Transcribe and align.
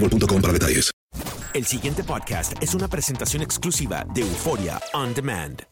boostmobile.com 0.00 0.40
para 0.40 0.52
detalles. 0.52 0.90
El 1.54 1.64
siguiente 1.64 2.04
podcast 2.04 2.52
es 2.60 2.74
una 2.74 2.86
presentación 2.88 3.42
exclusiva 3.42 4.04
de 4.12 4.20
Euforia 4.22 4.78
On 4.92 5.14
Demand. 5.14 5.62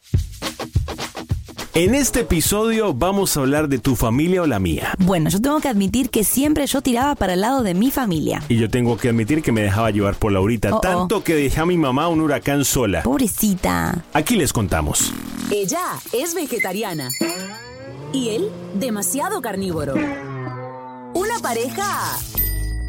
En 1.75 1.95
este 1.95 2.21
episodio 2.21 2.95
vamos 2.95 3.37
a 3.37 3.41
hablar 3.41 3.69
de 3.69 3.79
tu 3.81 3.97
familia 3.97 4.43
o 4.43 4.47
la 4.47 4.61
mía. 4.61 4.95
Bueno, 4.99 5.29
yo 5.29 5.41
tengo 5.43 5.61
que 5.61 5.69
admitir 5.69 6.09
que 6.09 6.23
siempre 6.23 6.67
yo 6.69 6.81
tiraba 6.83 7.17
para 7.17 7.33
el 7.35 7.41
lado 7.41 7.63
de 7.65 7.75
mi 7.75 7.91
familia. 7.91 8.43
Y 8.49 8.57
yo 8.57 8.71
tengo 8.71 8.97
que 8.97 9.09
admitir 9.09 9.43
que 9.43 9.51
me 9.51 9.61
dejaba 9.61 9.91
llevar 9.91 10.15
por 10.15 10.31
Laurita, 10.33 10.73
Oh, 10.73 10.77
oh. 10.77 10.81
tanto 10.81 11.25
que 11.25 11.35
dejé 11.35 11.61
a 11.61 11.67
mi 11.67 11.77
mamá 11.77 12.07
un 12.09 12.21
huracán 12.21 12.65
sola. 12.65 13.03
Pobrecita. 13.03 14.05
Aquí 14.13 14.37
les 14.37 14.53
contamos. 14.53 15.13
Ella 15.51 15.83
es 16.13 16.35
vegetariana. 16.35 17.09
Y 18.13 18.29
él, 18.31 18.49
demasiado 18.75 19.43
carnívoro. 19.43 19.95
Una 21.15 21.39
pareja 21.43 22.17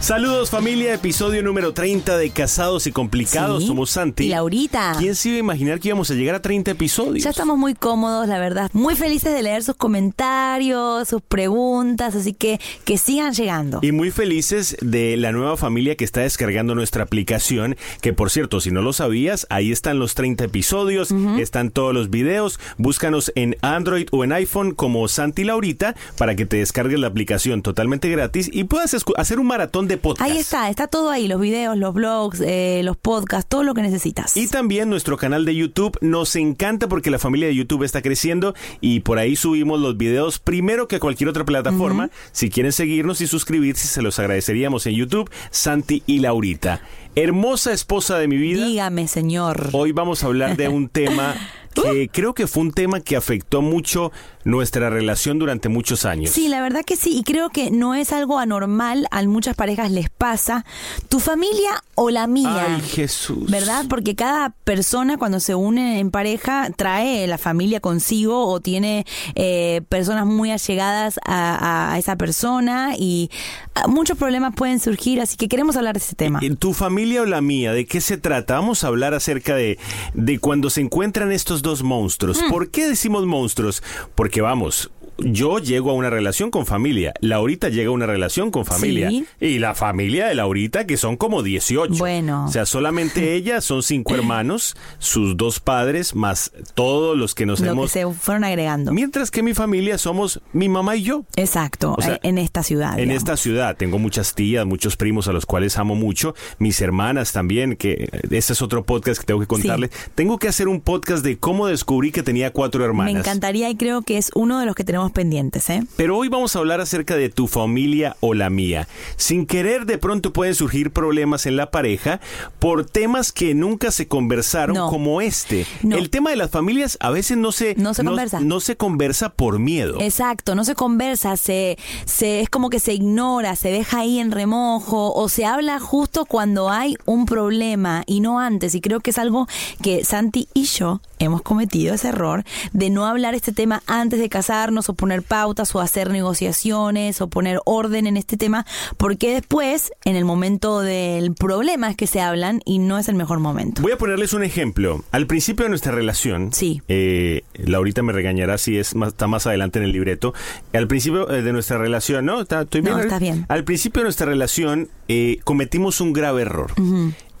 Saludos 0.00 0.48
familia, 0.48 0.94
episodio 0.94 1.42
número 1.42 1.74
30 1.74 2.16
de 2.16 2.30
Casados 2.30 2.86
y 2.86 2.90
Complicados. 2.92 3.62
Sí, 3.62 3.68
Somos 3.68 3.90
Santi. 3.90 4.24
y 4.24 4.28
Laurita. 4.30 4.94
¿Quién 4.98 5.14
se 5.14 5.28
iba 5.28 5.36
a 5.36 5.40
imaginar 5.40 5.78
que 5.78 5.88
íbamos 5.88 6.10
a 6.10 6.14
llegar 6.14 6.34
a 6.34 6.40
30 6.42 6.70
episodios? 6.70 7.22
Ya 7.22 7.28
estamos 7.30 7.58
muy 7.58 7.74
cómodos, 7.74 8.26
la 8.26 8.38
verdad. 8.38 8.70
Muy 8.72 8.96
felices 8.96 9.34
de 9.34 9.42
leer 9.42 9.62
sus 9.62 9.76
comentarios, 9.76 11.06
sus 11.06 11.20
preguntas, 11.20 12.14
así 12.14 12.32
que 12.32 12.58
que 12.84 12.96
sigan 12.96 13.34
llegando. 13.34 13.80
Y 13.82 13.92
muy 13.92 14.10
felices 14.10 14.74
de 14.80 15.18
la 15.18 15.32
nueva 15.32 15.58
familia 15.58 15.96
que 15.96 16.04
está 16.04 16.22
descargando 16.22 16.74
nuestra 16.74 17.02
aplicación, 17.02 17.76
que 18.00 18.14
por 18.14 18.30
cierto, 18.30 18.60
si 18.62 18.70
no 18.70 18.80
lo 18.80 18.94
sabías, 18.94 19.46
ahí 19.50 19.70
están 19.70 19.98
los 19.98 20.14
30 20.14 20.44
episodios, 20.44 21.12
están 21.38 21.70
todos 21.70 21.92
los 21.92 22.08
videos, 22.08 22.58
búscanos 22.78 23.32
en 23.34 23.54
Android 23.60 24.08
o 24.12 24.24
en 24.24 24.32
iPhone 24.32 24.74
como 24.74 25.06
Santi 25.08 25.44
Laurita 25.44 25.94
para 26.16 26.34
que 26.36 26.46
te 26.46 26.56
descargues 26.56 26.98
la 26.98 27.08
aplicación 27.08 27.60
totalmente 27.60 28.08
gratis 28.08 28.48
y 28.50 28.64
puedas 28.64 28.96
hacer 29.18 29.38
un 29.38 29.46
maratón 29.46 29.89
de 29.90 29.98
podcast. 29.98 30.30
Ahí 30.30 30.38
está, 30.38 30.70
está 30.70 30.86
todo 30.86 31.10
ahí, 31.10 31.28
los 31.28 31.40
videos, 31.40 31.76
los 31.76 31.92
blogs, 31.92 32.40
eh, 32.40 32.80
los 32.84 32.96
podcasts, 32.96 33.48
todo 33.48 33.62
lo 33.62 33.74
que 33.74 33.82
necesitas. 33.82 34.36
Y 34.36 34.46
también 34.46 34.88
nuestro 34.88 35.16
canal 35.16 35.44
de 35.44 35.54
YouTube 35.54 35.98
nos 36.00 36.34
encanta 36.36 36.88
porque 36.88 37.10
la 37.10 37.18
familia 37.18 37.48
de 37.48 37.54
YouTube 37.54 37.82
está 37.82 38.00
creciendo 38.00 38.54
y 38.80 39.00
por 39.00 39.18
ahí 39.18 39.36
subimos 39.36 39.80
los 39.80 39.96
videos 39.96 40.38
primero 40.38 40.88
que 40.88 41.00
cualquier 41.00 41.28
otra 41.28 41.44
plataforma. 41.44 42.10
Si 42.32 42.48
quieren 42.48 42.72
seguirnos 42.72 43.20
y 43.20 43.26
suscribirse, 43.26 43.86
se 43.86 44.02
los 44.02 44.18
agradeceríamos 44.18 44.86
en 44.86 44.94
YouTube, 44.94 45.30
Santi 45.50 46.02
y 46.06 46.20
Laurita. 46.20 46.80
Hermosa 47.16 47.72
esposa 47.72 48.18
de 48.18 48.28
mi 48.28 48.36
vida. 48.36 48.64
Dígame, 48.64 49.08
señor. 49.08 49.70
Hoy 49.72 49.92
vamos 49.92 50.22
a 50.22 50.26
hablar 50.26 50.56
de 50.56 50.68
un 50.68 50.88
tema 50.88 51.34
que 51.74 52.08
creo 52.08 52.34
que 52.34 52.46
fue 52.46 52.62
un 52.62 52.72
tema 52.72 53.00
que 53.00 53.16
afectó 53.16 53.62
mucho 53.62 54.12
nuestra 54.44 54.90
relación 54.90 55.38
durante 55.38 55.68
muchos 55.68 56.04
años. 56.04 56.30
Sí, 56.30 56.48
la 56.48 56.62
verdad 56.62 56.82
que 56.84 56.96
sí, 56.96 57.18
y 57.18 57.22
creo 57.22 57.50
que 57.50 57.70
no 57.70 57.94
es 57.94 58.12
algo 58.12 58.38
anormal, 58.38 59.06
a 59.10 59.22
muchas 59.24 59.54
parejas 59.54 59.90
les 59.90 60.08
pasa. 60.08 60.64
¿Tu 61.08 61.20
familia 61.20 61.82
o 61.94 62.10
la 62.10 62.26
mía? 62.26 62.76
Ay, 62.76 62.80
Jesús. 62.80 63.50
¿Verdad? 63.50 63.84
Porque 63.88 64.14
cada 64.14 64.50
persona 64.64 65.18
cuando 65.18 65.40
se 65.40 65.54
une 65.54 65.98
en 65.98 66.10
pareja 66.10 66.70
trae 66.76 67.26
la 67.26 67.38
familia 67.38 67.80
consigo 67.80 68.46
o 68.46 68.60
tiene 68.60 69.06
eh, 69.34 69.82
personas 69.88 70.26
muy 70.26 70.50
allegadas 70.50 71.20
a, 71.24 71.92
a 71.92 71.98
esa 71.98 72.16
persona 72.16 72.94
y 72.98 73.30
ah, 73.74 73.86
muchos 73.88 74.16
problemas 74.16 74.54
pueden 74.54 74.80
surgir, 74.80 75.20
así 75.20 75.36
que 75.36 75.48
queremos 75.48 75.76
hablar 75.76 75.94
de 75.94 76.00
ese 76.00 76.16
tema. 76.16 76.40
¿En 76.42 76.56
tu 76.56 76.72
familia 76.72 77.22
o 77.22 77.26
la 77.26 77.40
mía? 77.40 77.72
¿De 77.72 77.86
qué 77.86 78.00
se 78.00 78.16
trata? 78.16 78.54
Vamos 78.54 78.84
a 78.84 78.88
hablar 78.88 79.14
acerca 79.14 79.54
de, 79.54 79.78
de 80.14 80.38
cuando 80.38 80.70
se 80.70 80.80
encuentran 80.80 81.30
estos 81.30 81.60
dos 81.62 81.69
monstruos. 81.82 82.42
Hmm. 82.42 82.50
¿Por 82.50 82.70
qué 82.70 82.88
decimos 82.88 83.26
monstruos? 83.26 83.82
Porque 84.14 84.40
vamos, 84.40 84.90
yo 85.24 85.58
llego 85.58 85.90
a 85.90 85.94
una 85.94 86.10
relación 86.10 86.50
con 86.50 86.66
familia, 86.66 87.12
Laurita 87.20 87.68
llega 87.68 87.88
a 87.88 87.92
una 87.92 88.06
relación 88.06 88.50
con 88.50 88.64
familia 88.64 89.08
Sí. 89.10 89.24
y 89.40 89.58
la 89.58 89.74
familia 89.74 90.26
de 90.26 90.34
Laurita 90.34 90.86
que 90.86 90.96
son 90.96 91.16
como 91.16 91.42
18. 91.42 91.94
Bueno. 91.98 92.44
O 92.46 92.48
sea, 92.48 92.66
solamente 92.66 93.34
ella 93.34 93.60
son 93.60 93.82
cinco 93.82 94.14
hermanos, 94.14 94.76
sus 94.98 95.36
dos 95.36 95.60
padres 95.60 96.14
más 96.14 96.52
todos 96.74 97.16
los 97.16 97.34
que 97.34 97.46
nos 97.46 97.60
Lo 97.60 97.66
que 97.66 97.70
hemos... 97.72 97.90
se 97.92 98.06
fueron 98.12 98.44
agregando. 98.44 98.92
Mientras 98.92 99.30
que 99.30 99.42
mi 99.42 99.54
familia 99.54 99.98
somos 99.98 100.40
mi 100.52 100.68
mamá 100.68 100.96
y 100.96 101.02
yo. 101.02 101.24
Exacto, 101.36 101.94
O 101.96 102.02
sea, 102.02 102.18
en 102.22 102.38
esta 102.38 102.62
ciudad. 102.62 102.92
En 102.98 103.08
digamos. 103.08 103.16
esta 103.18 103.36
ciudad 103.36 103.76
tengo 103.76 103.98
muchas 103.98 104.34
tías, 104.34 104.66
muchos 104.66 104.96
primos 104.96 105.28
a 105.28 105.32
los 105.32 105.46
cuales 105.46 105.76
amo 105.78 105.94
mucho, 105.94 106.34
mis 106.58 106.80
hermanas 106.80 107.32
también, 107.32 107.76
que 107.76 108.08
ese 108.30 108.52
es 108.52 108.62
otro 108.62 108.84
podcast 108.84 109.20
que 109.20 109.26
tengo 109.26 109.40
que 109.40 109.46
contarles. 109.46 109.90
Tengo 110.14 110.38
que 110.38 110.48
hacer 110.48 110.68
un 110.68 110.80
podcast 110.80 111.24
de 111.24 111.38
cómo 111.38 111.66
descubrí 111.66 112.12
que 112.12 112.22
tenía 112.22 112.52
cuatro 112.52 112.84
hermanas. 112.84 113.12
Me 113.14 113.18
encantaría 113.20 113.68
y 113.70 113.76
creo 113.76 114.02
que 114.02 114.18
es 114.18 114.30
uno 114.34 114.60
de 114.60 114.66
los 114.66 114.74
que 114.74 114.84
tenemos 114.84 115.09
pendientes, 115.10 115.68
¿eh? 115.70 115.82
Pero 115.96 116.16
hoy 116.16 116.28
vamos 116.28 116.54
a 116.56 116.58
hablar 116.60 116.80
acerca 116.80 117.16
de 117.16 117.28
tu 117.28 117.46
familia 117.46 118.16
o 118.20 118.34
la 118.34 118.50
mía. 118.50 118.88
Sin 119.16 119.46
querer, 119.46 119.86
de 119.86 119.98
pronto 119.98 120.32
pueden 120.32 120.54
surgir 120.54 120.90
problemas 120.92 121.46
en 121.46 121.56
la 121.56 121.70
pareja 121.70 122.20
por 122.58 122.84
temas 122.86 123.32
que 123.32 123.54
nunca 123.54 123.90
se 123.90 124.08
conversaron 124.08 124.76
No. 124.76 124.88
como 124.90 125.20
este. 125.20 125.66
No. 125.82 125.96
El 125.96 126.10
tema 126.10 126.30
de 126.30 126.36
las 126.36 126.50
familias 126.50 126.96
a 127.00 127.10
veces 127.10 127.36
no 127.36 127.52
se, 127.52 127.74
No 127.76 127.94
se 127.94 128.04
conversa. 128.04 128.40
no 128.40 128.60
se 128.60 128.76
conversa 128.76 129.28
por 129.30 129.58
miedo. 129.58 129.98
Exacto, 130.00 130.54
no 130.54 130.64
se 130.64 130.74
conversa, 130.74 131.36
se, 131.36 131.78
se, 132.04 132.40
es 132.40 132.48
como 132.50 132.70
que 132.70 132.80
se 132.80 132.94
ignora, 132.94 133.56
se 133.56 133.70
deja 133.70 134.00
ahí 134.00 134.18
en 134.18 134.30
remojo 134.32 135.12
o 135.14 135.28
se 135.28 135.44
habla 135.44 135.78
justo 135.80 136.24
cuando 136.26 136.70
hay 136.70 136.96
un 137.06 137.26
problema 137.26 138.02
y 138.06 138.20
no 138.20 138.38
antes. 138.40 138.74
Y 138.74 138.80
creo 138.80 139.00
que 139.00 139.10
es 139.10 139.18
algo 139.18 139.46
que 139.82 140.04
Santi 140.04 140.48
y 140.54 140.64
yo 140.64 141.00
hemos 141.20 141.42
cometido 141.42 141.94
ese 141.94 142.08
error 142.08 142.42
de 142.72 142.90
no 142.90 143.06
hablar 143.06 143.34
este 143.34 143.52
tema 143.52 143.82
antes 143.86 144.18
de 144.18 144.28
casarnos 144.28 144.88
o 144.88 144.94
poner 144.94 145.22
pautas 145.22 145.72
o 145.74 145.80
hacer 145.80 146.10
negociaciones 146.10 147.20
o 147.20 147.28
poner 147.28 147.60
orden 147.64 148.06
en 148.06 148.16
este 148.16 148.36
tema, 148.36 148.66
porque 148.96 149.32
después, 149.32 149.92
en 150.04 150.16
el 150.16 150.24
momento 150.24 150.80
del 150.80 151.34
problema 151.34 151.90
es 151.90 151.96
que 151.96 152.06
se 152.06 152.20
hablan 152.20 152.60
y 152.64 152.78
no 152.78 152.98
es 152.98 153.08
el 153.08 153.14
mejor 153.14 153.38
momento. 153.38 153.82
Voy 153.82 153.92
a 153.92 153.98
ponerles 153.98 154.32
un 154.32 154.42
ejemplo. 154.42 155.04
Al 155.12 155.26
principio 155.26 155.64
de 155.64 155.68
nuestra 155.68 155.92
relación, 155.92 156.52
sí. 156.52 156.82
eh, 156.88 157.42
Laurita 157.54 158.02
me 158.02 158.12
regañará 158.12 158.58
si 158.58 158.78
es 158.78 158.94
más, 158.94 159.10
está 159.10 159.26
más 159.26 159.46
adelante 159.46 159.78
en 159.78 159.84
el 159.84 159.92
libreto. 159.92 160.34
Al 160.72 160.88
principio 160.88 161.30
eh, 161.30 161.42
de 161.42 161.52
nuestra 161.52 161.78
relación, 161.78 162.24
¿no? 162.24 162.40
¿Está, 162.40 162.62
estoy 162.62 162.80
bien? 162.80 162.96
No, 162.96 163.02
está 163.02 163.18
bien. 163.18 163.44
Al 163.48 163.64
principio 163.64 164.00
de 164.00 164.04
nuestra 164.04 164.26
relación 164.26 164.88
eh, 165.08 165.38
cometimos 165.44 166.00
un 166.00 166.12
grave 166.12 166.42
error. 166.42 166.72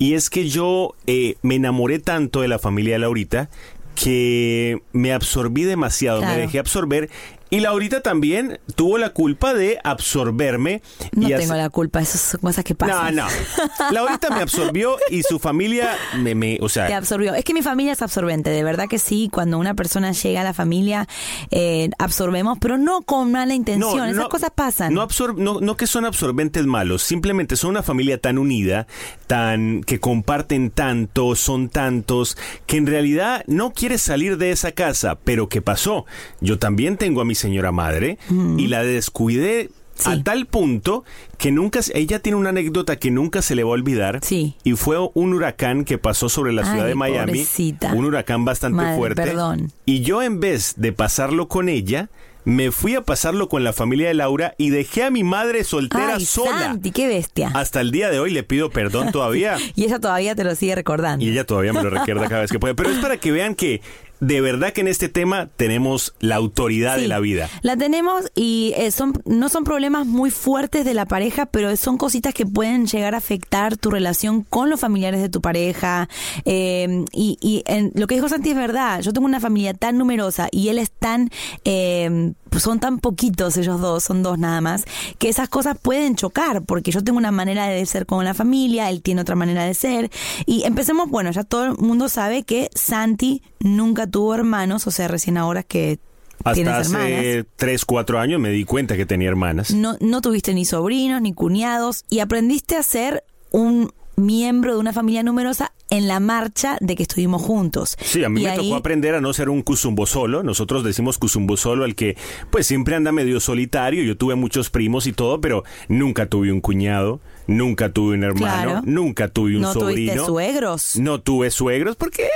Y 0.00 0.14
es 0.14 0.30
que 0.30 0.48
yo 0.48 0.94
eh, 1.06 1.36
me 1.42 1.56
enamoré 1.56 1.98
tanto 1.98 2.40
de 2.40 2.48
la 2.48 2.58
familia 2.58 2.94
de 2.94 3.00
Laurita 3.00 3.50
que 3.94 4.80
me 4.92 5.12
absorbí 5.12 5.64
demasiado, 5.64 6.20
Claro. 6.20 6.34
me 6.36 6.40
dejé 6.40 6.58
absorber. 6.58 7.10
Y 7.50 7.60
Laurita 7.60 8.00
también 8.00 8.60
tuvo 8.76 8.96
la 8.96 9.10
culpa 9.10 9.54
de 9.54 9.78
absorberme. 9.82 10.82
No 11.12 11.28
y 11.28 11.34
tengo 11.34 11.54
la 11.54 11.68
culpa, 11.68 12.00
esas 12.00 12.20
son 12.20 12.40
cosas 12.40 12.64
que 12.64 12.74
pasan. 12.74 13.16
No, 13.16 13.24
no. 13.24 13.90
Laurita 13.90 14.30
me 14.30 14.40
absorbió 14.42 14.96
y 15.10 15.22
su 15.22 15.38
familia 15.38 15.96
me, 16.18 16.34
me 16.34 16.58
o 16.60 16.68
sea, 16.68 16.86
Te 16.86 16.94
absorbió. 16.94 17.34
Es 17.34 17.44
que 17.44 17.52
mi 17.54 17.62
familia 17.62 17.92
es 17.92 18.02
absorbente, 18.02 18.50
de 18.50 18.62
verdad 18.62 18.86
que 18.88 18.98
sí. 18.98 19.28
Cuando 19.32 19.58
una 19.58 19.74
persona 19.74 20.12
llega 20.12 20.42
a 20.42 20.44
la 20.44 20.54
familia, 20.54 21.08
eh, 21.50 21.90
absorbemos, 21.98 22.58
pero 22.60 22.78
no 22.78 23.02
con 23.02 23.32
mala 23.32 23.54
intención. 23.54 24.08
Esas 24.08 24.28
cosas 24.28 24.50
pasan. 24.54 24.94
No, 24.94 25.06
absor- 25.06 25.36
no, 25.36 25.60
no 25.60 25.76
que 25.76 25.86
son 25.86 26.04
absorbentes 26.04 26.66
malos, 26.66 27.02
simplemente 27.02 27.56
son 27.56 27.70
una 27.70 27.82
familia 27.82 28.20
tan 28.20 28.38
unida, 28.38 28.86
tan 29.26 29.82
que 29.82 29.98
comparten 30.00 30.70
tanto, 30.70 31.34
son 31.34 31.68
tantos, 31.68 32.36
que 32.66 32.76
en 32.76 32.86
realidad 32.86 33.42
no 33.46 33.72
quieres 33.72 34.02
salir 34.02 34.38
de 34.38 34.50
esa 34.52 34.72
casa. 34.72 35.18
Pero 35.24 35.48
¿qué 35.48 35.62
pasó? 35.62 36.06
Yo 36.40 36.58
también 36.58 36.96
tengo 36.96 37.20
a 37.20 37.24
mi 37.24 37.34
señora 37.40 37.72
madre 37.72 38.18
y 38.56 38.68
la 38.68 38.82
descuidé. 38.84 39.70
A 40.06 40.22
tal 40.22 40.46
punto 40.46 41.04
que 41.36 41.52
nunca, 41.52 41.82
se- 41.82 41.98
ella 41.98 42.20
tiene 42.20 42.36
una 42.38 42.48
anécdota 42.48 42.96
que 42.96 43.10
nunca 43.10 43.42
se 43.42 43.54
le 43.54 43.64
va 43.64 43.68
a 43.70 43.72
olvidar. 43.74 44.20
Y 44.30 44.72
fue 44.72 44.96
un 45.12 45.34
huracán 45.34 45.84
que 45.84 45.98
pasó 45.98 46.30
sobre 46.30 46.54
la 46.54 46.64
ciudad 46.64 46.84
Ay, 46.84 46.88
de 46.88 46.94
Miami. 46.94 47.32
pobrecita. 47.32 47.92
Un 47.92 48.06
huracán 48.06 48.46
bastante 48.46 48.76
Madre, 48.76 48.96
fuerte. 48.96 49.20
perdón. 49.22 49.72
Y 49.84 50.00
yo 50.00 50.22
en 50.22 50.40
vez 50.40 50.72
de 50.78 50.94
pasarlo 50.94 51.48
con 51.48 51.68
ella, 51.68 52.08
me 52.46 52.70
fui 52.70 52.94
a 52.94 53.02
pasarlo 53.02 53.50
con 53.50 53.62
la 53.62 53.74
familia 53.74 54.08
de 54.08 54.14
Laura 54.14 54.54
y 54.56 54.70
dejé 54.70 55.02
a 55.04 55.10
mi 55.10 55.22
madre 55.22 55.64
soltera 55.64 56.14
Ay, 56.16 56.24
sola. 56.24 56.58
Santi, 56.60 56.92
qué 56.92 57.06
bestia. 57.06 57.50
Hasta 57.52 57.82
el 57.82 57.90
día 57.90 58.08
de 58.08 58.20
hoy 58.20 58.30
le 58.30 58.42
pido 58.42 58.70
perdón 58.70 59.12
todavía. 59.12 59.58
Y 59.76 59.84
ella 59.84 59.98
todavía 59.98 60.34
te 60.34 60.44
lo 60.44 60.54
sigue 60.54 60.76
recordando. 60.76 61.22
y 61.22 61.28
ella 61.28 61.44
todavía 61.44 61.74
me 61.74 61.82
lo 61.82 61.90
recuerda 61.90 62.26
cada 62.26 62.40
vez 62.40 62.50
que 62.50 62.58
puede. 62.58 62.74
Pero 62.74 62.88
es 62.88 62.96
para 63.00 63.18
que 63.18 63.32
vean 63.32 63.54
que 63.54 63.82
de 64.20 64.40
verdad 64.40 64.72
que 64.72 64.82
en 64.82 64.88
este 64.88 65.08
tema 65.08 65.48
tenemos 65.56 66.14
la 66.20 66.36
autoridad 66.36 66.96
Sí. 66.96 67.02
de 67.02 67.08
la 67.08 67.20
vida. 67.20 67.48
La 67.62 67.76
tenemos 67.76 68.30
y 68.34 68.72
eh, 68.76 68.90
son 68.90 69.14
no 69.24 69.48
son 69.48 69.64
problemas 69.64 70.06
muy 70.06 70.30
fuertes 70.30 70.84
de 70.84 70.94
la 70.94 71.06
pareja, 71.06 71.46
pero 71.46 71.74
son 71.76 71.96
cositas 71.98 72.34
que 72.34 72.46
pueden 72.46 72.86
llegar 72.86 73.14
a 73.14 73.18
afectar 73.18 73.76
tu 73.76 73.90
relación 73.90 74.42
con 74.42 74.70
los 74.70 74.80
familiares 74.80 75.20
de 75.20 75.28
tu 75.28 75.40
pareja. 75.40 76.08
Eh, 76.44 77.04
y 77.12 77.38
y 77.40 77.62
en- 77.66 77.92
lo 77.94 78.06
que 78.06 78.14
dijo 78.16 78.28
Santi 78.28 78.50
es 78.50 78.56
verdad. 78.56 79.00
Yo 79.00 79.12
tengo 79.12 79.26
una 79.26 79.40
familia 79.40 79.74
tan 79.74 79.96
numerosa 79.98 80.48
y 80.50 80.68
él 80.68 80.78
es 80.78 80.90
tan... 80.90 81.30
eh, 81.64 82.32
son 82.58 82.80
tan 82.80 82.98
poquitos 82.98 83.56
ellos 83.56 83.80
dos, 83.80 84.02
son 84.04 84.22
dos 84.22 84.38
nada 84.38 84.60
más, 84.60 84.84
que 85.18 85.28
esas 85.28 85.48
cosas 85.48 85.78
pueden 85.80 86.16
chocar, 86.16 86.62
porque 86.62 86.90
yo 86.90 87.02
tengo 87.02 87.18
una 87.18 87.30
manera 87.30 87.66
de 87.68 87.84
ser 87.86 88.06
con 88.06 88.24
la 88.24 88.34
familia, 88.34 88.90
él 88.90 89.02
tiene 89.02 89.20
otra 89.20 89.36
manera 89.36 89.64
de 89.64 89.74
ser. 89.74 90.10
Y 90.46 90.64
empecemos, 90.64 91.08
bueno, 91.08 91.30
ya 91.30 91.44
todo 91.44 91.66
el 91.66 91.76
mundo 91.78 92.08
sabe 92.08 92.42
que 92.42 92.70
Santi 92.74 93.42
nunca 93.60 94.06
tuvo 94.06 94.34
hermanos, 94.34 94.86
o 94.86 94.90
sea, 94.90 95.08
recién 95.08 95.36
ahora 95.36 95.62
que 95.62 95.98
Hasta 96.44 96.78
hace 96.78 97.44
3, 97.56 97.84
4 97.84 98.18
años 98.18 98.40
me 98.40 98.50
di 98.50 98.64
cuenta 98.64 98.96
que 98.96 99.06
tenía 99.06 99.28
hermanas. 99.28 99.72
No, 99.72 99.96
no 100.00 100.20
tuviste 100.20 100.54
ni 100.54 100.64
sobrinos 100.64 101.22
ni 101.22 101.32
cuñados 101.32 102.04
y 102.08 102.20
aprendiste 102.20 102.76
a 102.76 102.82
ser 102.82 103.24
un 103.50 103.92
miembro 104.20 104.74
de 104.74 104.80
una 104.80 104.92
familia 104.92 105.22
numerosa 105.22 105.72
en 105.90 106.06
la 106.08 106.20
marcha 106.20 106.76
de 106.80 106.94
que 106.94 107.02
estuvimos 107.02 107.42
juntos. 107.42 107.96
Sí, 108.00 108.22
a 108.24 108.28
mí 108.28 108.40
Y 108.42 108.44
me 108.44 108.50
ahí- 108.50 108.56
tocó 108.58 108.76
aprender 108.76 109.14
a 109.14 109.20
no 109.20 109.32
ser 109.32 109.48
un 109.48 109.62
cusumbo 109.62 110.06
solo. 110.06 110.42
Nosotros 110.42 110.84
decimos 110.84 111.18
cusumbo 111.18 111.56
solo 111.56 111.84
al 111.84 111.94
que 111.94 112.16
pues 112.50 112.66
siempre 112.66 112.94
anda 112.94 113.10
medio 113.12 113.40
solitario. 113.40 114.02
Yo 114.04 114.16
tuve 114.16 114.34
muchos 114.36 114.70
primos 114.70 115.06
y 115.06 115.12
todo, 115.12 115.40
pero 115.40 115.64
nunca 115.88 116.26
tuve 116.26 116.52
un 116.52 116.60
cuñado, 116.60 117.20
nunca 117.46 117.92
tuve 117.92 118.14
un 118.14 118.22
hermano, 118.24 118.62
Claro. 118.72 118.82
nunca 118.84 119.28
tuve 119.28 119.56
un 119.56 119.62
no 119.62 119.72
tuviste 119.72 120.06
sobrino. 120.12 120.26
suegros. 120.26 120.96
No 120.96 121.20
tuve 121.20 121.50
suegros 121.50 121.96
porque 121.96 122.28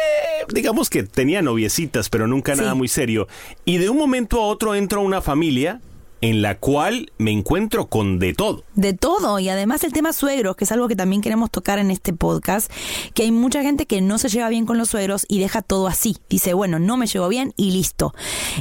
digamos 0.53 0.91
que 0.91 1.05
tenía 1.05 1.41
noviecitas, 1.43 2.09
pero 2.11 2.27
nunca 2.27 2.55
nada 2.57 2.73
Sí. 2.73 2.77
muy 2.79 2.89
serio. 2.89 3.29
Y 3.65 3.79
de 3.79 3.89
un 3.89 3.97
momento 3.99 4.41
a 4.43 4.47
otro 4.47 4.75
entro 4.75 5.01
a 5.01 5.05
una 5.05 5.21
familia 5.23 5.81
en 6.25 6.41
la 6.41 6.57
cual 6.57 7.13
me 7.19 7.33
encuentro 7.33 7.89
con 7.89 8.19
de 8.19 8.33
todo. 8.33 8.65
De 8.75 8.95
todo, 8.95 9.39
y 9.41 9.51
además 9.51 9.85
el 9.85 9.93
tema 9.93 10.15
suegros, 10.15 10.57
que 10.57 10.65
es 10.65 10.73
algo 10.73 10.89
que 10.89 10.97
también 10.97 11.21
queremos 11.21 11.51
tocar 11.51 11.79
en 11.79 11.91
este 11.91 12.15
podcast, 12.15 12.73
que 13.13 13.25
hay 13.25 13.31
mucha 13.31 13.63
gente 13.63 13.85
que 13.85 14.01
no 14.01 14.17
se 14.17 14.31
lleva 14.31 14.49
bien 14.49 14.65
con 14.65 14.79
los 14.79 14.89
suegros 14.89 15.27
y 15.29 15.39
deja 15.39 15.61
todo 15.61 15.87
así. 15.87 16.17
Dice, 16.31 16.55
bueno, 16.55 16.79
no 16.79 16.97
me 16.97 17.07
llevo 17.07 17.29
bien 17.29 17.53
y 17.59 17.73
listo. 17.73 18.15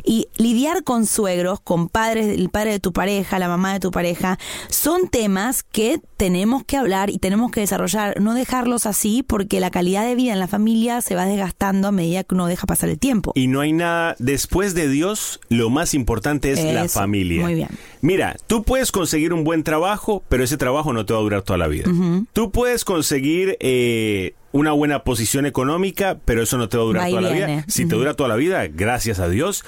Y 0.03 0.27
lidiar 0.35 0.83
con 0.83 1.05
suegros, 1.05 1.61
con 1.61 1.87
padres, 1.87 2.37
el 2.37 2.49
padre 2.49 2.71
de 2.71 2.79
tu 2.81 2.91
pareja, 2.91 3.39
la 3.39 3.47
mamá 3.47 3.71
de 3.71 3.79
tu 3.79 3.91
pareja, 3.91 4.37
son 4.67 5.07
temas 5.07 5.63
que 5.63 6.01
tenemos 6.17 6.65
que 6.65 6.75
hablar 6.75 7.11
y 7.11 7.19
tenemos 7.19 7.49
que 7.49 7.61
desarrollar, 7.61 8.19
no 8.19 8.33
dejarlos 8.33 8.85
así 8.85 9.23
porque 9.23 9.61
la 9.61 9.71
calidad 9.71 10.05
de 10.05 10.15
vida 10.15 10.33
en 10.33 10.39
la 10.39 10.49
familia 10.49 10.99
se 10.99 11.15
va 11.15 11.25
desgastando 11.25 11.87
a 11.87 11.91
medida 11.93 12.25
que 12.25 12.35
uno 12.35 12.47
deja 12.47 12.67
pasar 12.67 12.89
el 12.89 12.99
tiempo. 12.99 13.31
Y 13.35 13.47
no 13.47 13.61
hay 13.61 13.71
nada, 13.71 14.17
después 14.19 14.73
de 14.73 14.89
Dios, 14.89 15.39
lo 15.47 15.69
más 15.69 15.93
importante 15.93 16.51
es 16.51 16.61
la 16.61 16.89
familia. 16.89 17.43
muy 17.43 17.52
bien. 17.55 17.69
Mira, 18.01 18.35
tú 18.47 18.63
puedes 18.63 18.91
conseguir 18.91 19.33
un 19.33 19.43
buen 19.43 19.63
trabajo, 19.63 20.23
pero 20.29 20.43
ese 20.43 20.57
trabajo 20.57 20.93
no 20.93 21.05
te 21.05 21.13
va 21.13 21.19
a 21.19 21.23
durar 21.23 21.41
toda 21.41 21.57
la 21.57 21.67
vida. 21.67 21.89
Tú 22.33 22.51
puedes 22.51 22.85
conseguir 22.85 23.57
eh, 23.59 24.35
una 24.51 24.71
buena 24.71 25.03
posición 25.03 25.45
económica, 25.45 26.17
pero 26.25 26.43
eso 26.43 26.57
no 26.57 26.69
te 26.69 26.77
va 26.77 26.83
a 26.83 26.85
durar 26.85 27.03
Va 27.03 27.09
toda 27.09 27.21
la 27.21 27.31
vida. 27.31 27.65
Si 27.67 27.85
te 27.87 27.95
dura 27.95 28.13
toda 28.13 28.29
la 28.29 28.35
vida, 28.35 28.67
gracias 28.67 29.19
a 29.19 29.29
Dios. 29.29 29.63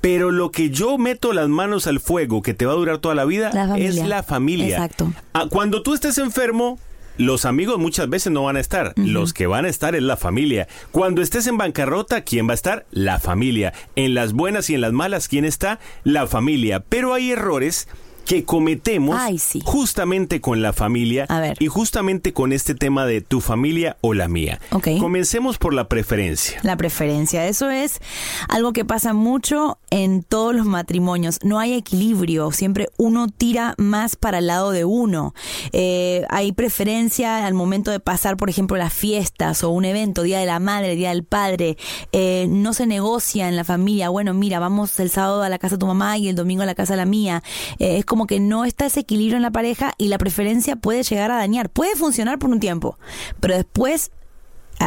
Pero 0.00 0.30
lo 0.30 0.50
que 0.50 0.70
yo 0.70 0.96
meto 0.96 1.34
las 1.34 1.48
manos 1.48 1.86
al 1.86 2.00
fuego 2.00 2.40
que 2.40 2.54
te 2.54 2.64
va 2.64 2.72
a 2.72 2.76
durar 2.76 2.98
toda 2.98 3.14
la 3.14 3.26
vida 3.26 3.50
La 3.52 3.76
es 3.76 3.96
la 3.96 4.22
familia. 4.22 4.76
Exacto. 4.76 5.12
Ah, 5.34 5.46
Cuando 5.50 5.82
tú 5.82 5.92
estés 5.92 6.16
enfermo, 6.16 6.78
los 7.20 7.44
amigos 7.44 7.78
muchas 7.78 8.08
veces 8.08 8.32
no 8.32 8.44
van 8.44 8.56
a 8.56 8.60
estar. 8.60 8.94
Los 8.96 9.34
que 9.34 9.46
van 9.46 9.66
a 9.66 9.68
estar 9.68 9.94
es 9.94 10.02
la 10.02 10.16
familia. 10.16 10.68
Cuando 10.90 11.20
estés 11.20 11.46
en 11.46 11.58
bancarrota, 11.58 12.22
¿quién 12.22 12.48
va 12.48 12.52
a 12.52 12.54
estar? 12.54 12.86
La 12.92 13.18
familia. 13.18 13.74
En 13.94 14.14
las 14.14 14.32
buenas 14.32 14.70
y 14.70 14.74
en 14.74 14.80
las 14.80 14.92
malas, 14.92 15.28
¿quién 15.28 15.44
está? 15.44 15.80
La 16.02 16.26
familia. 16.26 16.80
Pero 16.80 17.12
hay 17.12 17.30
errores 17.32 17.88
que 18.24 18.44
cometemos 18.44 19.16
justamente 19.64 20.40
con 20.40 20.62
la 20.62 20.72
familia 20.72 21.26
y 21.58 21.66
justamente 21.66 22.32
con 22.32 22.52
este 22.52 22.74
tema 22.74 23.06
de 23.06 23.20
tu 23.20 23.40
familia 23.40 23.96
o 24.00 24.14
la 24.14 24.28
mía. 24.28 24.60
Comencemos 24.98 25.58
por 25.58 25.74
la 25.74 25.88
preferencia. 25.88 26.60
La 26.62 26.76
preferencia, 26.76 27.46
eso 27.46 27.70
es 27.70 28.00
algo 28.48 28.72
que 28.72 28.84
pasa 28.84 29.12
mucho 29.12 29.78
en 29.90 30.22
todos 30.22 30.54
los 30.54 30.66
matrimonios. 30.66 31.38
No 31.42 31.58
hay 31.58 31.74
equilibrio, 31.74 32.52
siempre 32.52 32.88
uno 32.96 33.28
tira 33.28 33.74
más 33.78 34.16
para 34.16 34.38
el 34.38 34.46
lado 34.46 34.70
de 34.70 34.84
uno. 34.84 35.34
Eh, 35.72 36.24
hay 36.28 36.52
preferencia 36.52 37.46
al 37.46 37.54
momento 37.54 37.90
de 37.90 38.00
pasar, 38.00 38.36
por 38.36 38.50
ejemplo, 38.50 38.76
las 38.76 38.92
fiestas 38.92 39.64
o 39.64 39.70
un 39.70 39.84
evento, 39.84 40.22
Día 40.22 40.38
de 40.38 40.46
la 40.46 40.60
Madre, 40.60 40.96
Día 40.96 41.10
del 41.10 41.24
Padre. 41.24 41.76
Eh, 42.12 42.46
no 42.48 42.72
se 42.72 42.86
negocia 42.86 43.48
en 43.48 43.56
la 43.56 43.64
familia. 43.64 44.08
Bueno, 44.08 44.34
mira, 44.34 44.58
vamos 44.58 44.98
el 45.00 45.10
sábado 45.10 45.42
a 45.42 45.48
la 45.48 45.58
casa 45.58 45.76
de 45.76 45.80
tu 45.80 45.86
mamá 45.86 46.18
y 46.18 46.28
el 46.28 46.36
domingo 46.36 46.62
a 46.62 46.66
la 46.66 46.74
casa 46.74 46.94
de 46.94 46.98
la 46.98 47.06
mía. 47.06 47.42
Eh, 47.78 47.98
es 47.98 48.04
como 48.10 48.26
que 48.26 48.40
no 48.40 48.64
está 48.64 48.86
ese 48.86 48.98
equilibrio 48.98 49.36
en 49.36 49.42
la 49.42 49.52
pareja 49.52 49.92
y 49.96 50.08
la 50.08 50.18
preferencia 50.18 50.74
puede 50.74 51.04
llegar 51.04 51.30
a 51.30 51.36
dañar. 51.36 51.70
Puede 51.70 51.94
funcionar 51.94 52.40
por 52.40 52.50
un 52.50 52.58
tiempo, 52.58 52.98
pero 53.38 53.54
después 53.54 54.10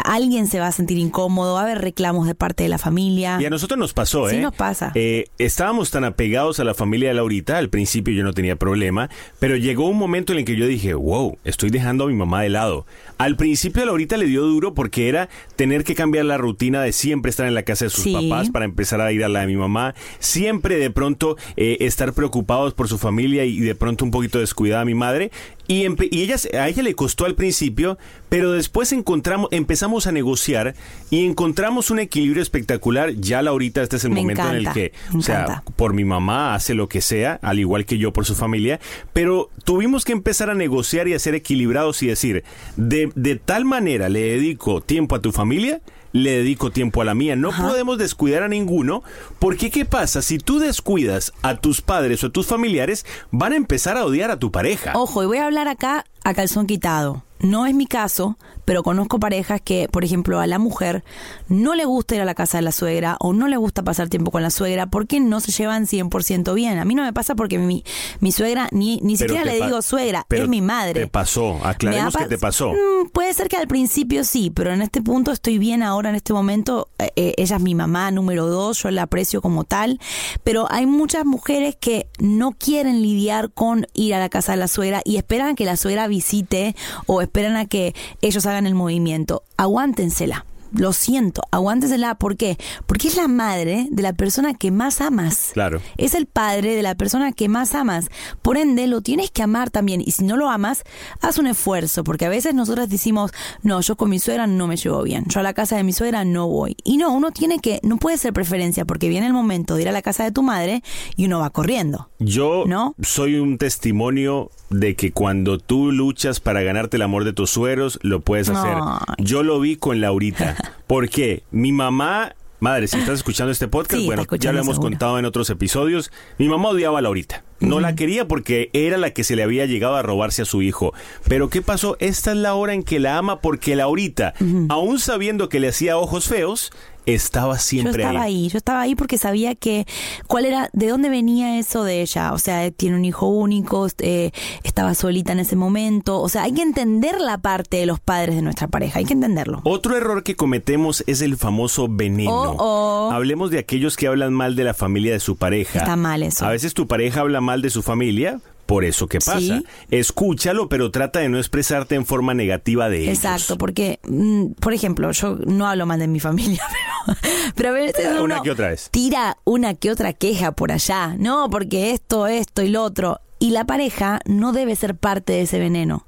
alguien 0.01 0.47
se 0.47 0.59
va 0.59 0.67
a 0.67 0.71
sentir 0.71 0.97
incómodo, 0.97 1.53
va 1.53 1.61
a 1.61 1.63
haber 1.63 1.79
reclamos 1.79 2.27
de 2.27 2.35
parte 2.35 2.63
de 2.63 2.69
la 2.69 2.77
familia. 2.77 3.37
Y 3.39 3.45
a 3.45 3.49
nosotros 3.49 3.77
nos 3.79 3.93
pasó, 3.93 4.27
Sí 4.29 4.37
¿eh? 4.37 4.41
nos 4.41 4.55
pasa. 4.55 4.91
Eh, 4.95 5.25
estábamos 5.37 5.91
tan 5.91 6.03
apegados 6.03 6.59
a 6.59 6.63
la 6.63 6.73
familia 6.73 7.09
de 7.09 7.15
Laurita, 7.15 7.57
al 7.57 7.69
principio 7.69 8.13
yo 8.13 8.23
no 8.23 8.33
tenía 8.33 8.55
problema, 8.55 9.09
pero 9.39 9.55
llegó 9.55 9.87
un 9.87 9.97
momento 9.97 10.33
en 10.33 10.39
el 10.39 10.45
que 10.45 10.55
yo 10.55 10.67
dije, 10.67 10.93
wow, 10.93 11.37
estoy 11.43 11.69
dejando 11.69 12.05
a 12.05 12.07
mi 12.07 12.15
mamá 12.15 12.41
de 12.41 12.49
lado. 12.49 12.85
Al 13.17 13.35
principio 13.35 13.83
a 13.83 13.85
Laurita 13.85 14.17
le 14.17 14.25
dio 14.25 14.41
duro 14.43 14.73
porque 14.73 15.07
era 15.09 15.29
tener 15.55 15.83
que 15.83 15.95
cambiar 15.95 16.25
la 16.25 16.37
rutina 16.37 16.81
de 16.81 16.91
siempre 16.91 17.29
estar 17.29 17.47
en 17.47 17.53
la 17.53 17.63
casa 17.63 17.85
de 17.85 17.89
sus 17.89 18.03
Sí. 18.03 18.13
papás 18.13 18.49
para 18.49 18.65
empezar 18.65 18.99
a 18.99 19.11
ir 19.11 19.23
a 19.23 19.29
la 19.29 19.41
de 19.41 19.47
mi 19.47 19.55
mamá, 19.55 19.93
siempre 20.19 20.77
de 20.77 20.89
pronto 20.89 21.37
eh, 21.55 21.77
estar 21.81 22.13
preocupados 22.13 22.73
por 22.73 22.87
su 22.87 22.97
familia 22.97 23.45
y 23.45 23.59
de 23.59 23.75
pronto 23.75 24.03
un 24.05 24.11
poquito 24.11 24.39
descuidada 24.39 24.81
a 24.81 24.85
mi 24.85 24.95
madre. 24.95 25.31
Y, 25.67 25.85
ella, 25.85 26.35
a 26.59 26.67
ella 26.67 26.83
le 26.83 26.93
costó 26.93 27.25
al 27.25 27.35
principio, 27.35 27.97
pero 28.27 28.51
después 28.51 28.91
encontramos, 28.91 29.47
empezamos 29.51 30.07
a 30.07 30.11
negociar 30.11 30.75
y 31.09 31.25
encontramos 31.25 31.89
un 31.89 31.99
equilibrio 31.99 32.43
espectacular. 32.43 33.13
Ya 33.13 33.41
Laurita, 33.41 33.81
este 33.81 33.95
es 33.95 34.03
el 34.03 34.11
Me 34.11 34.21
momento 34.21 34.49
en 34.49 34.55
el 34.55 34.69
que, 34.71 34.91
o 35.15 35.21
sea, 35.21 35.43
encanta. 35.43 35.63
por 35.75 35.93
mi 35.93 36.03
mamá 36.03 36.53
hace 36.53 36.73
lo 36.73 36.89
que 36.89 37.01
sea, 37.01 37.39
al 37.41 37.59
igual 37.59 37.85
que 37.85 37.97
yo 37.97 38.11
por 38.11 38.25
su 38.25 38.35
familia, 38.35 38.79
pero 39.13 39.49
tuvimos 39.63 40.03
que 40.03 40.11
empezar 40.11 40.49
a 40.49 40.53
negociar 40.53 41.07
y 41.07 41.13
a 41.13 41.19
ser 41.19 41.33
equilibrados 41.35 42.03
y 42.03 42.07
decir, 42.07 42.43
de, 42.75 43.11
de 43.15 43.35
tal 43.37 43.63
manera 43.63 44.09
le 44.09 44.21
dedico 44.21 44.81
tiempo 44.81 45.15
a 45.15 45.21
tu 45.21 45.31
familia 45.31 45.81
le 46.13 46.31
dedico 46.37 46.71
tiempo 46.71 47.01
a 47.01 47.05
la 47.05 47.15
mía. 47.15 47.35
No 47.35 47.51
podemos 47.51 47.97
descuidar 47.97 48.43
a 48.43 48.47
ninguno, 48.47 49.03
porque 49.39 49.69
¿qué 49.69 49.83
pasa? 49.83 50.21
Si 50.21 50.37
tú 50.37 50.59
descuidas 50.59 51.33
a 51.41 51.57
tus 51.57 51.81
padres 51.81 52.23
o 52.23 52.27
a 52.27 52.29
tus 52.29 52.47
familiares, 52.47 53.05
van 53.31 53.51
a 53.51 53.57
empezar 53.57 53.97
a 53.97 54.05
odiar 54.05 54.31
a 54.31 54.39
tu 54.39 54.51
pareja. 54.51 54.93
Ojo, 54.95 55.23
y 55.23 55.25
voy 55.25 55.39
a 55.39 55.45
hablar 55.45 55.67
acá 55.67 56.05
a 56.23 56.33
calzón 56.33 56.67
quitado. 56.67 57.23
No 57.39 57.65
es 57.65 57.75
mi 57.75 57.87
caso, 57.87 58.37
pero 58.65 58.83
conozco 58.83 59.19
parejas 59.19 59.61
que, 59.61 59.87
por 59.91 60.03
ejemplo, 60.03 60.39
a 60.39 60.47
la 60.47 60.59
mujer 60.59 61.03
no 61.47 61.75
le 61.75 61.85
gusta 61.85 62.15
ir 62.15 62.21
a 62.21 62.25
la 62.25 62.35
casa 62.35 62.57
de 62.57 62.63
la 62.63 62.71
suegra 62.71 63.17
o 63.19 63.33
no 63.33 63.47
le 63.47 63.57
gusta 63.57 63.83
pasar 63.83 64.09
tiempo 64.09 64.31
con 64.31 64.41
la 64.43 64.49
suegra 64.49 64.87
porque 64.87 65.19
no 65.19 65.39
se 65.39 65.51
llevan 65.51 65.85
100% 65.85 66.53
bien. 66.53 66.79
A 66.79 66.85
mí 66.85 66.95
no 66.95 67.03
me 67.03 67.13
pasa 67.13 67.35
porque 67.35 67.57
mi, 67.59 67.83
mi 68.19 68.31
suegra, 68.31 68.67
ni, 68.71 68.99
ni 69.01 69.17
siquiera 69.17 69.43
le 69.43 69.61
digo 69.63 69.81
suegra, 69.81 70.25
es 70.29 70.47
mi 70.47 70.61
madre. 70.61 71.01
Te 71.01 71.07
pasó, 71.07 71.59
aclaremos 71.63 72.15
que 72.15 72.25
te 72.25 72.37
pasó. 72.37 72.71
Mm, 72.71 73.09
puede 73.09 73.33
ser 73.33 73.47
que 73.47 73.57
al 73.57 73.67
principio 73.67 74.23
sí, 74.23 74.49
pero 74.49 74.71
en 74.73 74.81
este 74.81 75.01
punto 75.01 75.31
estoy 75.31 75.57
bien 75.57 75.83
ahora, 75.83 76.09
en 76.09 76.15
este 76.15 76.33
momento. 76.33 76.89
Eh, 76.99 77.11
eh, 77.15 77.33
ella 77.37 77.57
es 77.57 77.61
mi 77.61 77.75
mamá 77.75 78.11
número 78.11 78.47
dos, 78.47 78.81
yo 78.83 78.91
la 78.91 79.03
aprecio 79.03 79.41
como 79.41 79.63
tal, 79.63 79.99
pero 80.43 80.67
hay 80.71 80.85
muchas 80.85 81.25
mujeres 81.25 81.75
que 81.79 82.07
no 82.19 82.51
quieren 82.51 83.01
lidiar 83.01 83.51
con 83.51 83.87
ir 83.93 84.15
a 84.15 84.19
la 84.19 84.29
casa 84.29 84.53
de 84.53 84.57
la 84.57 84.67
suegra 84.67 85.01
y 85.03 85.17
esperan 85.17 85.49
a 85.49 85.55
que 85.55 85.65
la 85.65 85.77
suegra 85.77 86.07
visite 86.07 86.75
o 87.05 87.21
esperan 87.21 87.55
a 87.57 87.65
que 87.65 87.93
ellos 88.21 88.45
hagan 88.45 88.52
el 88.67 88.75
movimiento. 88.75 89.43
Aguántensela 89.57 90.45
lo 90.73 90.93
siento, 90.93 91.41
aguántesela. 91.51 92.15
¿Por 92.15 92.37
qué? 92.37 92.57
Porque 92.85 93.07
es 93.07 93.15
la 93.15 93.27
madre 93.27 93.87
de 93.91 94.01
la 94.03 94.13
persona 94.13 94.53
que 94.53 94.71
más 94.71 95.01
amas. 95.01 95.51
Claro. 95.53 95.81
Es 95.97 96.13
el 96.13 96.25
padre 96.25 96.75
de 96.75 96.83
la 96.83 96.95
persona 96.95 97.31
que 97.31 97.49
más 97.49 97.75
amas. 97.75 98.09
Por 98.41 98.57
ende, 98.57 98.87
lo 98.87 99.01
tienes 99.01 99.31
que 99.31 99.43
amar 99.43 99.69
también. 99.69 100.01
Y 100.01 100.11
si 100.11 100.23
no 100.23 100.37
lo 100.37 100.49
amas, 100.49 100.83
haz 101.21 101.37
un 101.37 101.47
esfuerzo. 101.47 102.03
Porque 102.03 102.25
a 102.25 102.29
veces 102.29 102.53
nosotras 102.53 102.89
decimos, 102.89 103.31
no, 103.61 103.81
yo 103.81 103.95
con 103.95 104.09
mi 104.09 104.19
suegra 104.19 104.47
no 104.47 104.67
me 104.67 104.77
llevo 104.77 105.03
bien. 105.03 105.25
Yo 105.27 105.39
a 105.39 105.43
la 105.43 105.53
casa 105.53 105.75
de 105.77 105.83
mi 105.83 105.93
suegra 105.93 106.25
no 106.25 106.47
voy. 106.47 106.75
Y 106.83 106.97
no, 106.97 107.13
uno 107.13 107.31
tiene 107.31 107.59
que, 107.59 107.79
no 107.83 107.97
puede 107.97 108.17
ser 108.17 108.33
preferencia 108.33 108.85
porque 108.85 109.09
viene 109.09 109.27
el 109.27 109.33
momento 109.33 109.75
de 109.75 109.83
ir 109.83 109.89
a 109.89 109.91
la 109.91 110.01
casa 110.01 110.23
de 110.23 110.31
tu 110.31 110.43
madre 110.43 110.83
y 111.15 111.25
uno 111.25 111.39
va 111.39 111.49
corriendo. 111.49 112.09
Yo 112.19 112.63
¿No? 112.67 112.95
soy 113.01 113.35
un 113.35 113.57
testimonio 113.57 114.51
de 114.69 114.95
que 114.95 115.11
cuando 115.11 115.59
tú 115.59 115.91
luchas 115.91 116.39
para 116.39 116.61
ganarte 116.63 116.97
el 116.97 117.03
amor 117.03 117.25
de 117.25 117.33
tus 117.33 117.51
sueros, 117.51 117.99
lo 118.01 118.21
puedes 118.21 118.49
hacer. 118.49 118.75
Yo 119.19 119.43
lo 119.43 119.59
vi 119.59 119.75
con 119.75 120.01
Laurita. 120.01 120.55
Porque 120.87 121.43
mi 121.51 121.71
mamá, 121.71 122.35
madre, 122.59 122.87
si 122.87 122.97
estás 122.97 123.15
escuchando 123.15 123.51
este 123.51 123.67
podcast, 123.67 123.99
Sí, 124.01 124.05
bueno, 124.05 124.25
ya 124.39 124.51
lo 124.53 124.59
hemos 124.59 124.75
seguro. 124.75 124.89
contado 124.91 125.19
en 125.19 125.25
otros 125.25 125.49
episodios, 125.49 126.11
mi 126.37 126.47
mamá 126.47 126.69
odiaba 126.69 126.99
a 126.99 127.01
Laurita. 127.01 127.43
No 127.59 127.79
la 127.79 127.95
quería 127.95 128.27
porque 128.27 128.69
era 128.73 128.97
la 128.97 129.11
que 129.11 129.23
se 129.23 129.37
le 129.37 129.43
había 129.43 129.65
llegado 129.65 129.95
a 129.95 130.01
robarse 130.01 130.41
a 130.41 130.45
su 130.45 130.61
hijo. 130.61 130.93
Pero 131.29 131.49
¿qué 131.49 131.61
pasó? 131.61 131.95
Esta 131.99 132.31
es 132.31 132.37
la 132.37 132.55
hora 132.55 132.73
en 132.73 132.83
que 132.83 132.99
la 132.99 133.17
ama 133.17 133.39
porque 133.39 133.77
Laurita, 133.77 134.33
aún 134.67 134.99
sabiendo 134.99 135.47
que 135.47 135.61
le 135.61 135.69
hacía 135.69 135.97
ojos 135.97 136.25
feos, 136.27 136.73
estaba 137.05 137.55
Yo 137.55 137.61
siempre 137.61 138.03
estaba 138.03 138.23
ahí. 138.23 138.43
ahí, 138.43 138.49
yo 138.49 138.57
estaba 138.57 138.81
ahí 138.81 138.95
porque 138.95 139.17
sabía 139.17 139.55
que 139.55 139.85
cuál 140.27 140.45
era, 140.45 140.69
de 140.73 140.87
dónde 140.87 141.09
venía 141.09 141.59
eso 141.59 141.83
de 141.83 142.01
ella. 142.01 142.33
O 142.33 142.37
sea, 142.37 142.69
tiene 142.71 142.95
un 142.95 143.05
hijo 143.05 143.27
único, 143.27 143.87
eh, 143.99 144.31
estaba 144.63 144.93
solita 144.95 145.31
en 145.31 145.39
ese 145.39 145.55
momento. 145.55 146.21
O 146.21 146.29
sea, 146.29 146.43
hay 146.43 146.53
que 146.53 146.61
entender 146.61 147.19
la 147.19 147.37
parte 147.37 147.77
de 147.77 147.85
los 147.85 147.99
padres 147.99 148.35
de 148.35 148.41
nuestra 148.41 148.67
pareja, 148.67 148.99
hay 148.99 149.05
que 149.05 149.13
entenderlo. 149.13 149.61
Otro 149.63 149.95
error 149.95 150.23
que 150.23 150.35
cometemos 150.35 151.03
es 151.07 151.21
el 151.21 151.37
famoso 151.37 151.87
veneno. 151.89 152.31
Oh, 152.31 152.55
oh. 152.59 153.11
Hablemos 153.11 153.51
de 153.51 153.59
aquellos 153.59 153.97
que 153.97 154.07
hablan 154.07 154.33
mal 154.33 154.55
de 154.55 154.63
la 154.63 154.73
familia 154.73 155.13
de 155.13 155.19
su 155.19 155.35
pareja. 155.35 155.79
Está 155.79 155.95
mal 155.95 156.23
eso. 156.23 156.45
A 156.45 156.49
veces 156.49 156.73
tu 156.73 156.87
pareja 156.87 157.21
habla 157.21 157.41
mal 157.41 157.61
de 157.61 157.69
su 157.69 157.83
familia. 157.83 158.39
Por 158.65 158.85
eso 158.85 159.07
que 159.07 159.19
pasa. 159.19 159.39
Sí. 159.39 159.65
Escúchalo, 159.91 160.69
pero 160.69 160.89
trata 160.89 161.19
de 161.19 161.29
no 161.29 161.37
expresarte 161.37 161.95
en 161.95 162.05
forma 162.05 162.33
negativa 162.33 162.89
de 162.89 163.03
ellos. 163.03 163.17
Exacto, 163.17 163.57
porque, 163.57 163.99
mm, 164.07 164.53
por 164.59 164.73
ejemplo, 164.73 165.11
yo 165.11 165.37
no 165.45 165.67
hablo 165.67 165.85
mal 165.85 165.99
de 165.99 166.07
mi 166.07 166.19
familia, 166.19 166.63
pero, 167.05 167.13
pero 167.55 167.69
a 167.69 167.71
veces 167.73 168.07
Una 168.07 168.21
uno 168.21 168.41
que 168.43 168.51
otra 168.51 168.69
vez. 168.69 168.87
tira 168.91 169.37
una 169.43 169.73
que 169.73 169.91
otra 169.91 170.13
queja 170.13 170.53
por 170.53 170.71
allá, 170.71 171.15
no, 171.17 171.49
porque 171.49 171.91
esto, 171.91 172.27
esto 172.27 172.61
y 172.61 172.69
lo 172.69 172.83
otro. 172.83 173.19
Y 173.39 173.49
la 173.51 173.65
pareja 173.65 174.21
no 174.25 174.53
debe 174.53 174.75
ser 174.77 174.95
parte 174.95 175.33
de 175.33 175.41
ese 175.41 175.59
veneno. 175.59 176.07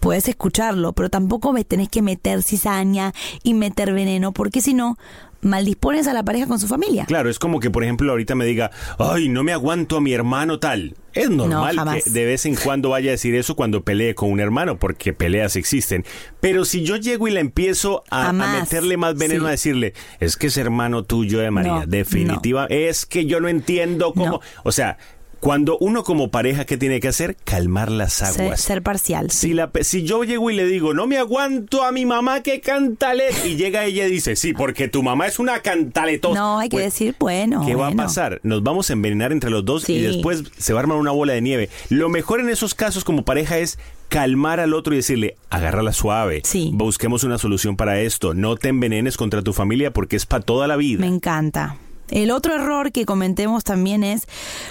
Puedes 0.00 0.28
escucharlo, 0.28 0.92
pero 0.92 1.10
tampoco 1.10 1.52
me 1.52 1.64
tenés 1.64 1.88
que 1.88 2.02
meter 2.02 2.42
cizaña 2.42 3.12
y 3.42 3.54
meter 3.54 3.92
veneno, 3.92 4.32
porque 4.32 4.60
si 4.60 4.74
no, 4.74 4.96
maldispones 5.42 6.06
a 6.06 6.12
la 6.12 6.22
pareja 6.22 6.46
con 6.46 6.58
su 6.58 6.66
familia. 6.66 7.04
Claro, 7.06 7.30
es 7.30 7.38
como 7.38 7.60
que, 7.60 7.70
por 7.70 7.82
ejemplo, 7.84 8.10
ahorita 8.10 8.34
me 8.34 8.44
diga, 8.44 8.70
ay, 8.98 9.28
no 9.28 9.42
me 9.42 9.52
aguanto 9.52 9.96
a 9.96 10.00
mi 10.00 10.12
hermano 10.12 10.58
tal. 10.58 10.94
Es 11.12 11.28
normal 11.28 11.76
que 12.04 12.10
de 12.10 12.24
vez 12.24 12.46
en 12.46 12.54
cuando 12.54 12.90
vaya 12.90 13.10
a 13.10 13.12
decir 13.12 13.34
eso 13.34 13.56
cuando 13.56 13.82
pelee 13.82 14.14
con 14.14 14.30
un 14.30 14.40
hermano, 14.40 14.78
porque 14.78 15.12
peleas 15.12 15.56
existen. 15.56 16.04
Pero 16.40 16.64
si 16.64 16.84
yo 16.84 16.96
llego 16.96 17.26
y 17.26 17.32
la 17.32 17.40
empiezo 17.40 18.04
a, 18.10 18.32
meterle 18.32 18.96
más 18.96 19.16
veneno 19.16 19.44
Sí. 19.44 19.48
a 19.48 19.50
decirle, 19.50 19.94
es 20.20 20.36
que 20.36 20.48
es 20.48 20.56
hermano 20.56 21.04
tuyo 21.04 21.40
de 21.40 21.50
María, 21.50 21.80
No, 21.80 21.86
definitiva, 21.86 22.66
es 22.66 23.06
que 23.06 23.26
yo 23.26 23.40
no 23.40 23.48
entiendo 23.48 24.12
cómo. 24.12 24.40
O 24.62 24.72
sea, 24.72 24.98
cuando 25.40 25.78
uno 25.78 26.04
como 26.04 26.30
pareja, 26.30 26.64
¿qué 26.66 26.76
tiene 26.76 27.00
que 27.00 27.08
hacer? 27.08 27.36
Calmar 27.44 27.90
las 27.90 28.22
aguas. 28.22 28.60
ser 28.60 28.82
parcial. 28.82 29.30
Si, 29.30 29.54
la, 29.54 29.70
si 29.80 30.02
yo 30.04 30.22
llego 30.24 30.50
y 30.50 30.54
le 30.54 30.66
digo, 30.66 30.92
no 30.94 31.06
me 31.06 31.16
aguanto 31.16 31.82
a 31.82 31.92
mi 31.92 32.04
mamá 32.04 32.42
que 32.42 32.60
cantalet, 32.60 33.34
y 33.46 33.56
llega 33.56 33.84
ella 33.86 34.06
y 34.06 34.10
dice, 34.10 34.36
sí, 34.36 34.52
porque 34.52 34.88
tu 34.88 35.02
mamá 35.02 35.26
es 35.26 35.38
una 35.38 35.60
cantaletota. 35.60 36.38
No, 36.38 36.58
hay 36.58 36.68
que 36.68 36.76
Pues, 36.76 36.84
decir, 36.86 37.14
bueno. 37.18 37.64
¿Qué 37.66 37.74
va 37.74 37.88
a 37.88 37.92
pasar? 37.92 38.40
Nos 38.42 38.62
vamos 38.62 38.90
a 38.90 38.92
envenenar 38.92 39.32
entre 39.32 39.50
los 39.50 39.64
dos 39.64 39.88
y 39.88 39.98
después 40.00 40.44
se 40.58 40.72
va 40.72 40.80
a 40.80 40.82
armar 40.82 40.98
una 40.98 41.10
bola 41.12 41.32
de 41.32 41.40
nieve. 41.40 41.70
Lo 41.88 42.08
mejor 42.10 42.40
en 42.40 42.50
esos 42.50 42.74
casos 42.74 43.04
como 43.04 43.24
pareja 43.24 43.58
es 43.58 43.78
calmar 44.08 44.60
al 44.60 44.74
otro 44.74 44.92
y 44.92 44.96
decirle, 44.96 45.36
agárrala 45.50 45.92
suave, 45.92 46.42
Sí. 46.44 46.70
busquemos 46.74 47.24
una 47.24 47.38
solución 47.38 47.76
para 47.76 48.00
esto, 48.00 48.34
no 48.34 48.56
te 48.56 48.68
envenenes 48.68 49.16
contra 49.16 49.40
tu 49.42 49.52
familia 49.52 49.92
porque 49.92 50.16
es 50.16 50.26
para 50.26 50.42
toda 50.44 50.66
la 50.66 50.76
vida. 50.76 51.00
Me 51.00 51.06
encanta. 51.06 51.76
El 52.10 52.30
otro 52.30 52.54
error 52.54 52.92
que 52.92 53.06
comentemos 53.06 53.64
también 53.64 54.04
es, 54.04 54.26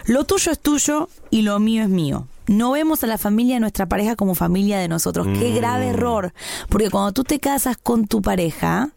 lo 0.06 0.26
tuyo 0.26 0.52
es 0.52 0.60
tuyo 0.60 1.10
y 1.30 1.42
lo 1.42 1.60
mío 1.60 1.84
es 1.84 1.90
mío. 1.90 2.28
No 2.48 2.72
vemos 2.72 3.04
a 3.04 3.08
la 3.08 3.18
familia 3.20 3.56
de 3.56 3.60
nuestra 3.60 3.86
pareja 3.86 4.16
como 4.16 4.34
familia 4.34 4.80
de 4.80 4.88
nosotros. 4.88 5.28
Qué 5.38 5.52
grave 5.54 5.90
error. 5.90 6.34
Porque 6.68 6.90
cuando 6.90 7.12
tú 7.12 7.24
te 7.24 7.40
casas 7.40 7.78
con 7.78 8.08
tu 8.08 8.24
pareja, 8.24 8.90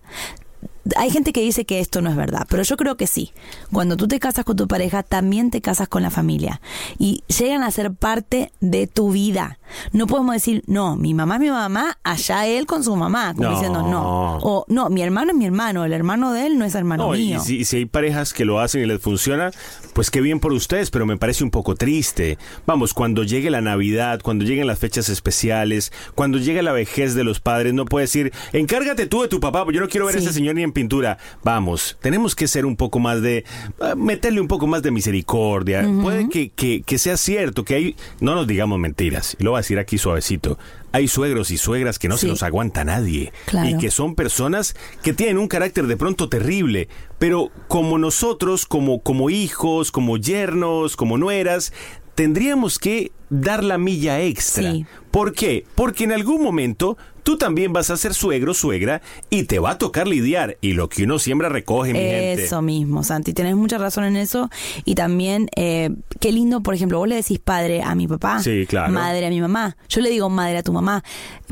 hay 0.96 1.10
gente 1.10 1.32
que 1.32 1.40
dice 1.42 1.64
que 1.64 1.80
esto 1.80 2.00
no 2.02 2.10
es 2.10 2.16
verdad, 2.16 2.46
pero 2.48 2.62
yo 2.62 2.76
creo 2.76 2.96
que 2.96 3.06
sí. 3.06 3.32
Cuando 3.72 3.96
tú 3.96 4.08
te 4.08 4.18
casas 4.18 4.44
con 4.44 4.56
tu 4.56 4.66
pareja, 4.68 5.02
también 5.02 5.50
te 5.50 5.60
casas 5.60 5.88
con 5.88 6.02
la 6.02 6.10
familia. 6.10 6.60
Y 6.98 7.22
llegan 7.28 7.62
a 7.62 7.70
ser 7.70 7.92
parte 7.92 8.52
de 8.60 8.86
tu 8.86 9.12
vida. 9.12 9.58
No 9.92 10.06
podemos 10.06 10.34
decir, 10.34 10.62
no, 10.66 10.96
mi 10.96 11.14
mamá 11.14 11.36
es 11.36 11.40
mi 11.40 11.50
mamá, 11.50 11.98
allá 12.02 12.46
él 12.46 12.66
con 12.66 12.84
su 12.84 12.94
mamá. 12.96 13.32
Como 13.34 13.48
No. 13.48 13.54
diciendo, 13.54 13.82
no. 13.88 14.38
O 14.42 14.64
no, 14.68 14.90
mi 14.90 15.02
hermano 15.02 15.30
es 15.32 15.36
mi 15.36 15.46
hermano, 15.46 15.84
el 15.84 15.92
hermano 15.92 16.32
de 16.32 16.46
él 16.46 16.58
no 16.58 16.64
es 16.64 16.74
hermano 16.74 17.06
No, 17.08 17.14
y 17.14 17.26
mío. 17.26 17.40
si, 17.40 17.58
y 17.58 17.64
si 17.64 17.76
hay 17.78 17.86
parejas 17.86 18.32
que 18.34 18.44
lo 18.44 18.60
hacen 18.60 18.82
y 18.82 18.86
les 18.86 19.00
funciona, 19.00 19.50
pues 19.94 20.10
qué 20.10 20.20
bien 20.20 20.40
por 20.40 20.52
ustedes, 20.52 20.90
pero 20.90 21.06
me 21.06 21.16
parece 21.16 21.42
un 21.44 21.50
poco 21.50 21.74
triste. 21.74 22.38
Vamos, 22.66 22.92
cuando 22.92 23.22
llegue 23.24 23.50
la 23.50 23.60
Navidad, 23.62 24.20
cuando 24.22 24.44
lleguen 24.44 24.66
las 24.66 24.78
fechas 24.78 25.08
especiales, 25.08 25.92
cuando 26.14 26.38
llegue 26.38 26.62
la 26.62 26.72
vejez 26.72 27.14
de 27.14 27.24
los 27.24 27.40
padres, 27.40 27.72
no 27.72 27.84
puedes 27.86 28.12
decir, 28.12 28.32
encárgate 28.52 29.06
tú 29.06 29.22
de 29.22 29.28
tu 29.28 29.40
papá, 29.40 29.64
pues 29.64 29.74
yo 29.74 29.80
no 29.80 29.88
quiero 29.88 30.06
ver 30.06 30.16
a 30.16 30.18
ese 30.18 30.32
señor 30.32 30.54
ni 30.56 30.62
en 30.62 30.71
pintura. 30.72 31.18
Vamos, 31.44 31.96
tenemos 32.00 32.34
que 32.34 32.48
ser 32.48 32.66
un 32.66 32.76
poco 32.76 32.98
más 32.98 33.22
de, 33.22 33.44
ah, 33.80 33.94
meterle 33.96 34.40
un 34.40 34.48
poco 34.48 34.66
más 34.66 34.82
de 34.82 34.90
misericordia. 34.90 35.86
Puede 36.02 36.28
que, 36.28 36.50
que, 36.50 36.82
que 36.82 36.98
sea 36.98 37.16
cierto, 37.16 37.64
que 37.64 37.74
hay, 37.74 37.96
no 38.20 38.34
nos 38.34 38.46
digamos 38.46 38.78
mentiras, 38.78 39.36
y 39.38 39.44
lo 39.44 39.50
voy 39.50 39.58
a 39.58 39.60
decir 39.60 39.78
aquí 39.78 39.98
suavecito. 39.98 40.58
Hay 40.94 41.08
suegros 41.08 41.50
y 41.50 41.56
suegras 41.56 41.98
que 41.98 42.08
no 42.08 42.18
se 42.18 42.26
los 42.26 42.42
aguanta 42.42 42.84
nadie 42.84 43.32
Claro. 43.46 43.70
y 43.70 43.78
que 43.78 43.90
son 43.90 44.14
personas 44.14 44.76
que 45.02 45.14
tienen 45.14 45.38
un 45.38 45.48
carácter 45.48 45.86
de 45.86 45.96
pronto 45.96 46.28
terrible, 46.28 46.88
pero 47.18 47.50
como 47.66 47.96
nosotros, 47.96 48.66
como, 48.66 49.00
como 49.00 49.30
hijos, 49.30 49.90
como 49.90 50.18
yernos, 50.18 50.96
como 50.96 51.16
nueras, 51.16 51.72
tendríamos 52.14 52.78
que 52.78 53.10
dar 53.30 53.64
la 53.64 53.78
milla 53.78 54.20
extra. 54.20 54.72
Sí. 54.72 54.86
¿Por 55.10 55.32
qué? 55.32 55.64
Porque 55.74 56.04
en 56.04 56.12
algún 56.12 56.42
momento 56.42 56.98
tú 57.22 57.36
también 57.36 57.72
vas 57.72 57.90
a 57.90 57.96
ser 57.96 58.14
suegro, 58.14 58.54
suegra, 58.54 59.02
y 59.30 59.44
te 59.44 59.58
va 59.58 59.72
a 59.72 59.78
tocar 59.78 60.06
lidiar. 60.06 60.56
Y 60.60 60.72
lo 60.72 60.88
que 60.88 61.04
uno 61.04 61.18
siembra 61.18 61.48
recoge, 61.48 61.92
mi 61.92 61.98
gente. 61.98 62.44
Eso 62.44 62.62
mismo, 62.62 63.02
Santi, 63.04 63.32
tenés 63.32 63.56
mucha 63.56 63.78
razón 63.78 64.04
en 64.04 64.16
eso. 64.16 64.50
Y 64.84 64.94
también, 64.94 65.48
eh, 65.56 65.90
qué 66.20 66.32
lindo, 66.32 66.62
por 66.62 66.74
ejemplo, 66.74 66.98
vos 66.98 67.08
le 67.08 67.16
decís 67.16 67.38
padre 67.38 67.82
a 67.82 67.94
mi 67.94 68.06
papá, 68.08 68.42
Sí, 68.42 68.66
claro. 68.66 68.92
madre 68.92 69.26
a 69.26 69.30
mi 69.30 69.40
mamá. 69.40 69.76
Yo 69.88 70.00
le 70.00 70.10
digo 70.10 70.28
madre 70.28 70.58
a 70.58 70.62
tu 70.62 70.72
mamá. 70.72 71.02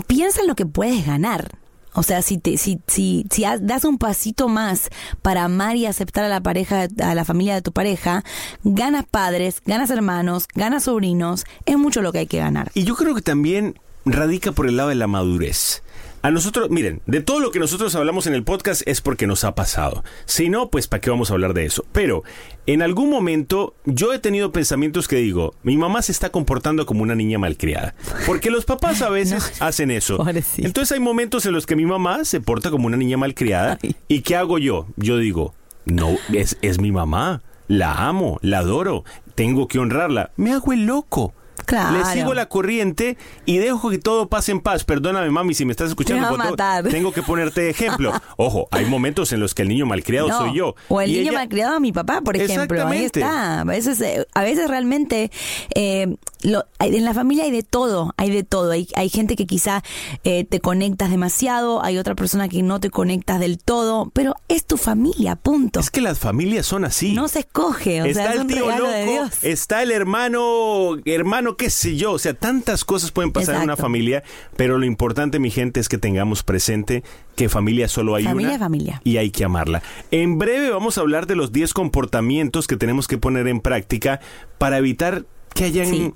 Piensa 0.06 0.40
en 0.42 0.46
lo 0.48 0.54
que 0.54 0.66
puedes 0.66 1.06
ganar. 1.06 1.58
O 1.92 2.04
sea, 2.04 2.22
si 2.22 2.38
te, 2.38 2.56
si, 2.56 2.78
si, 2.86 3.26
si 3.32 3.44
das 3.62 3.84
un 3.84 3.98
pasito 3.98 4.48
más 4.48 4.90
para 5.22 5.42
amar 5.44 5.74
y 5.74 5.86
aceptar 5.86 6.22
a 6.24 6.28
la 6.28 6.40
pareja, 6.40 6.86
a 7.02 7.14
la 7.16 7.24
familia 7.24 7.54
de 7.54 7.62
tu 7.62 7.72
pareja, 7.72 8.22
ganas 8.62 9.06
padres, 9.10 9.60
ganas 9.66 9.90
hermanos, 9.90 10.46
ganas 10.54 10.84
sobrinos, 10.84 11.44
es 11.66 11.76
mucho 11.78 12.00
lo 12.00 12.12
que 12.12 12.18
hay 12.20 12.26
que 12.28 12.38
ganar. 12.38 12.70
Y 12.74 12.84
yo 12.84 12.94
creo 12.94 13.12
que 13.16 13.22
también 13.22 13.74
radica 14.04 14.52
por 14.52 14.66
el 14.66 14.76
lado 14.76 14.88
de 14.90 14.94
la 14.94 15.06
madurez. 15.06 15.82
A 16.22 16.30
nosotros, 16.30 16.68
miren, 16.68 17.00
de 17.06 17.22
todo 17.22 17.40
lo 17.40 17.50
que 17.50 17.58
nosotros 17.58 17.94
hablamos 17.94 18.26
en 18.26 18.34
el 18.34 18.44
podcast 18.44 18.82
es 18.84 19.00
porque 19.00 19.26
nos 19.26 19.42
ha 19.44 19.54
pasado. 19.54 20.04
Si 20.26 20.50
no, 20.50 20.68
pues 20.68 20.86
¿para 20.86 21.00
qué 21.00 21.08
vamos 21.08 21.30
a 21.30 21.32
hablar 21.32 21.54
de 21.54 21.64
eso? 21.64 21.86
Pero 21.92 22.24
en 22.66 22.82
algún 22.82 23.08
momento 23.08 23.74
yo 23.86 24.12
he 24.12 24.18
tenido 24.18 24.52
pensamientos 24.52 25.08
que 25.08 25.16
digo, 25.16 25.54
mi 25.62 25.78
mamá 25.78 26.02
se 26.02 26.12
está 26.12 26.28
comportando 26.28 26.84
como 26.84 27.02
una 27.02 27.14
niña 27.14 27.38
malcriada. 27.38 27.94
Porque 28.26 28.50
los 28.50 28.66
papás 28.66 29.00
a 29.00 29.08
veces 29.10 29.62
hacen 29.62 29.90
eso. 29.90 30.18
pobrecito. 30.18 30.66
Entonces 30.66 30.92
hay 30.92 31.00
momentos 31.00 31.46
en 31.46 31.52
los 31.52 31.64
que 31.64 31.74
mi 31.74 31.86
mamá 31.86 32.26
se 32.26 32.42
porta 32.42 32.70
como 32.70 32.86
una 32.86 32.98
niña 32.98 33.16
malcriada. 33.16 33.78
¿Y 34.06 34.20
qué 34.20 34.36
hago 34.36 34.58
yo? 34.58 34.88
Yo 34.96 35.16
digo, 35.16 35.54
no, 35.86 36.18
es, 36.34 36.58
es 36.60 36.80
mi 36.80 36.92
mamá. 36.92 37.40
La 37.66 38.06
amo, 38.08 38.38
la 38.42 38.58
adoro. 38.58 39.04
Tengo 39.34 39.68
que 39.68 39.78
honrarla. 39.78 40.32
Me 40.36 40.52
hago 40.52 40.74
el 40.74 40.84
loco. 40.84 41.32
Claro. 41.70 41.98
Le 41.98 42.04
sigo 42.06 42.34
la 42.34 42.46
corriente 42.46 43.16
y 43.46 43.58
dejo 43.58 43.90
que 43.90 43.98
todo 43.98 44.28
pase 44.28 44.50
en 44.52 44.60
paz. 44.60 44.82
Perdóname, 44.84 45.30
mami, 45.30 45.54
si 45.54 45.64
me 45.64 45.70
estás 45.70 45.88
escuchando. 45.90 46.28
Porque 46.28 46.48
tengo-. 46.56 46.90
Tengo 46.90 47.12
que 47.12 47.22
ponerte 47.22 47.60
de 47.62 47.70
ejemplo. 47.70 48.12
Ojo, 48.36 48.66
hay 48.72 48.86
momentos 48.86 49.32
en 49.32 49.40
los 49.40 49.54
que 49.54 49.62
el 49.62 49.68
niño 49.68 49.86
malcriado 49.86 50.28
No, 50.28 50.38
soy 50.38 50.54
yo. 50.56 50.74
O 50.88 51.00
el 51.00 51.10
Y 51.10 51.18
niño 51.18 51.30
ella- 51.30 51.38
malcriado 51.38 51.76
a 51.76 51.80
mi 51.80 51.92
papá, 51.92 52.20
por 52.22 52.36
ejemplo. 52.36 52.86
Ahí 52.88 53.04
está. 53.04 53.60
A 53.60 53.64
veces, 53.64 54.00
eh, 54.00 54.26
a 54.34 54.42
veces 54.42 54.68
realmente 54.68 55.30
eh, 55.74 56.16
lo- 56.42 56.64
en 56.80 57.04
la 57.04 57.14
familia 57.14 57.44
hay 57.44 57.50
de 57.52 57.62
todo, 57.62 58.14
hay 58.16 58.30
de 58.30 58.42
todo. 58.42 58.72
Hay, 58.72 58.88
hay 58.96 59.08
gente 59.08 59.36
que 59.36 59.46
quizá 59.46 59.82
eh, 60.24 60.44
te 60.44 60.60
conectas 60.60 61.10
demasiado, 61.10 61.84
hay 61.84 61.98
otra 61.98 62.14
persona 62.16 62.48
que 62.48 62.62
no 62.62 62.80
te 62.80 62.90
conectas 62.90 63.38
del 63.38 63.58
todo, 63.58 64.10
pero 64.12 64.34
es 64.48 64.64
tu 64.66 64.76
familia, 64.76 65.36
punto. 65.36 65.78
Es 65.80 65.90
que 65.90 66.00
las 66.00 66.18
familias 66.18 66.66
son 66.66 66.84
así. 66.84 67.12
No 67.14 67.28
se 67.28 67.40
escoge, 67.40 68.02
o 68.02 68.06
está 68.06 68.22
sea, 68.22 68.30
es 68.30 68.34
el 68.36 68.40
un 68.42 68.46
tío 68.48 68.56
regalo 68.64 68.84
loco, 68.86 68.90
de 68.96 69.04
Dios. 69.06 69.30
está 69.42 69.82
el 69.82 69.92
hermano, 69.92 70.96
hermano, 71.04 71.56
qué 71.60 71.68
sé 71.70 71.94
yo. 71.96 72.12
O 72.12 72.18
sea, 72.18 72.32
tantas 72.32 72.84
cosas 72.86 73.10
pueden 73.12 73.32
pasar 73.32 73.56
en 73.56 73.62
una 73.62 73.76
familia, 73.76 74.22
pero 74.56 74.78
lo 74.78 74.86
importante, 74.86 75.38
mi 75.38 75.50
gente, 75.50 75.78
es 75.78 75.88
que 75.90 75.98
tengamos 75.98 76.42
presente 76.42 77.04
que 77.36 77.50
familia 77.50 77.86
solo 77.86 78.14
hay 78.14 78.24
Familia 78.24 78.52
una. 78.52 78.58
familia. 78.58 79.00
Y 79.04 79.18
hay 79.18 79.30
que 79.30 79.44
amarla. 79.44 79.82
En 80.10 80.38
breve 80.38 80.70
vamos 80.70 80.96
a 80.96 81.02
hablar 81.02 81.26
de 81.26 81.36
los 81.36 81.52
10 81.52 81.74
comportamientos 81.74 82.66
que 82.66 82.76
tenemos 82.78 83.06
que 83.08 83.18
poner 83.18 83.46
en 83.46 83.60
práctica 83.60 84.20
para 84.58 84.78
evitar 84.78 85.24
que 85.54 85.64
hayan... 85.64 85.86
Sí. 85.86 86.12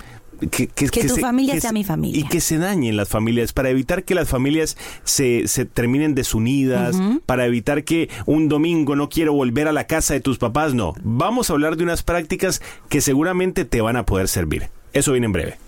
Que, 0.50 0.66
Que 0.66 0.88
tu 1.06 1.16
familia 1.16 1.54
sea 1.60 1.70
se- 1.70 1.74
mi 1.74 1.84
familia. 1.84 2.20
Y 2.20 2.24
que 2.28 2.40
se 2.40 2.58
dañen 2.58 2.96
las 2.96 3.08
familias, 3.08 3.52
para 3.52 3.70
evitar 3.70 4.02
que 4.02 4.14
las 4.16 4.28
familias 4.28 4.76
se, 5.04 5.46
se 5.46 5.64
terminen 5.64 6.14
desunidas, 6.16 6.96
para 7.24 7.46
evitar 7.46 7.84
que 7.84 8.10
un 8.26 8.48
domingo 8.48 8.96
no 8.96 9.08
quiero 9.08 9.32
volver 9.32 9.68
a 9.68 9.72
la 9.72 9.86
casa 9.86 10.12
de 10.12 10.20
tus 10.20 10.38
papás, 10.38 10.74
no. 10.74 10.92
Vamos 11.02 11.48
a 11.48 11.52
hablar 11.52 11.76
de 11.76 11.84
unas 11.84 12.02
prácticas 12.02 12.60
que 12.88 13.00
seguramente 13.00 13.64
te 13.64 13.80
van 13.80 13.96
a 13.96 14.04
poder 14.06 14.26
servir. 14.28 14.70
Eso 14.94 15.12
viene 15.12 15.26
en 15.26 15.32
breve. 15.32 15.58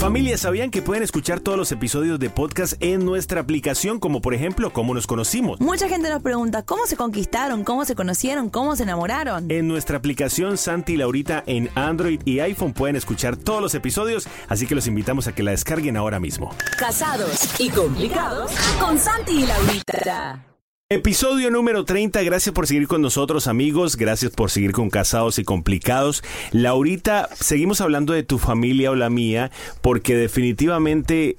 Familia, 0.00 0.38
¿sabían 0.38 0.70
que 0.70 0.80
pueden 0.80 1.02
escuchar 1.02 1.40
todos 1.40 1.58
los 1.58 1.70
episodios 1.72 2.18
de 2.18 2.30
podcast 2.30 2.72
en 2.80 3.04
nuestra 3.04 3.42
aplicación, 3.42 4.00
como 4.00 4.22
por 4.22 4.32
ejemplo, 4.32 4.72
cómo 4.72 4.94
nos 4.94 5.06
conocimos? 5.06 5.60
Mucha 5.60 5.90
gente 5.90 6.08
nos 6.08 6.22
pregunta, 6.22 6.62
¿cómo 6.62 6.86
se 6.86 6.96
conquistaron? 6.96 7.64
¿Cómo 7.64 7.84
se 7.84 7.94
conocieron? 7.94 8.48
¿Cómo 8.48 8.76
se 8.76 8.84
enamoraron? 8.84 9.50
En 9.50 9.68
nuestra 9.68 9.98
aplicación 9.98 10.56
Santi 10.56 10.94
y 10.94 10.96
Laurita 10.96 11.44
en 11.46 11.68
Android 11.74 12.22
y 12.24 12.40
iPhone 12.40 12.72
pueden 12.72 12.96
escuchar 12.96 13.36
todos 13.36 13.60
los 13.60 13.74
episodios, 13.74 14.26
así 14.48 14.66
que 14.66 14.74
los 14.74 14.86
invitamos 14.86 15.26
a 15.26 15.34
que 15.34 15.42
la 15.42 15.50
descarguen 15.50 15.98
ahora 15.98 16.18
mismo. 16.18 16.50
Casados 16.78 17.60
y 17.60 17.68
complicados 17.68 18.52
con 18.80 18.98
Santi 18.98 19.42
y 19.42 19.46
Laurita. 19.46 20.49
Episodio 20.92 21.52
número 21.52 21.84
30, 21.84 22.20
gracias 22.24 22.52
por 22.52 22.66
seguir 22.66 22.88
con 22.88 23.00
nosotros 23.00 23.46
amigos, 23.46 23.94
gracias 23.94 24.32
por 24.32 24.50
seguir 24.50 24.72
con 24.72 24.90
Casados 24.90 25.38
y 25.38 25.44
Complicados. 25.44 26.24
Laurita, 26.50 27.28
seguimos 27.32 27.80
hablando 27.80 28.12
de 28.12 28.24
tu 28.24 28.38
familia 28.38 28.90
o 28.90 28.96
la 28.96 29.08
mía, 29.08 29.52
porque 29.82 30.16
definitivamente 30.16 31.36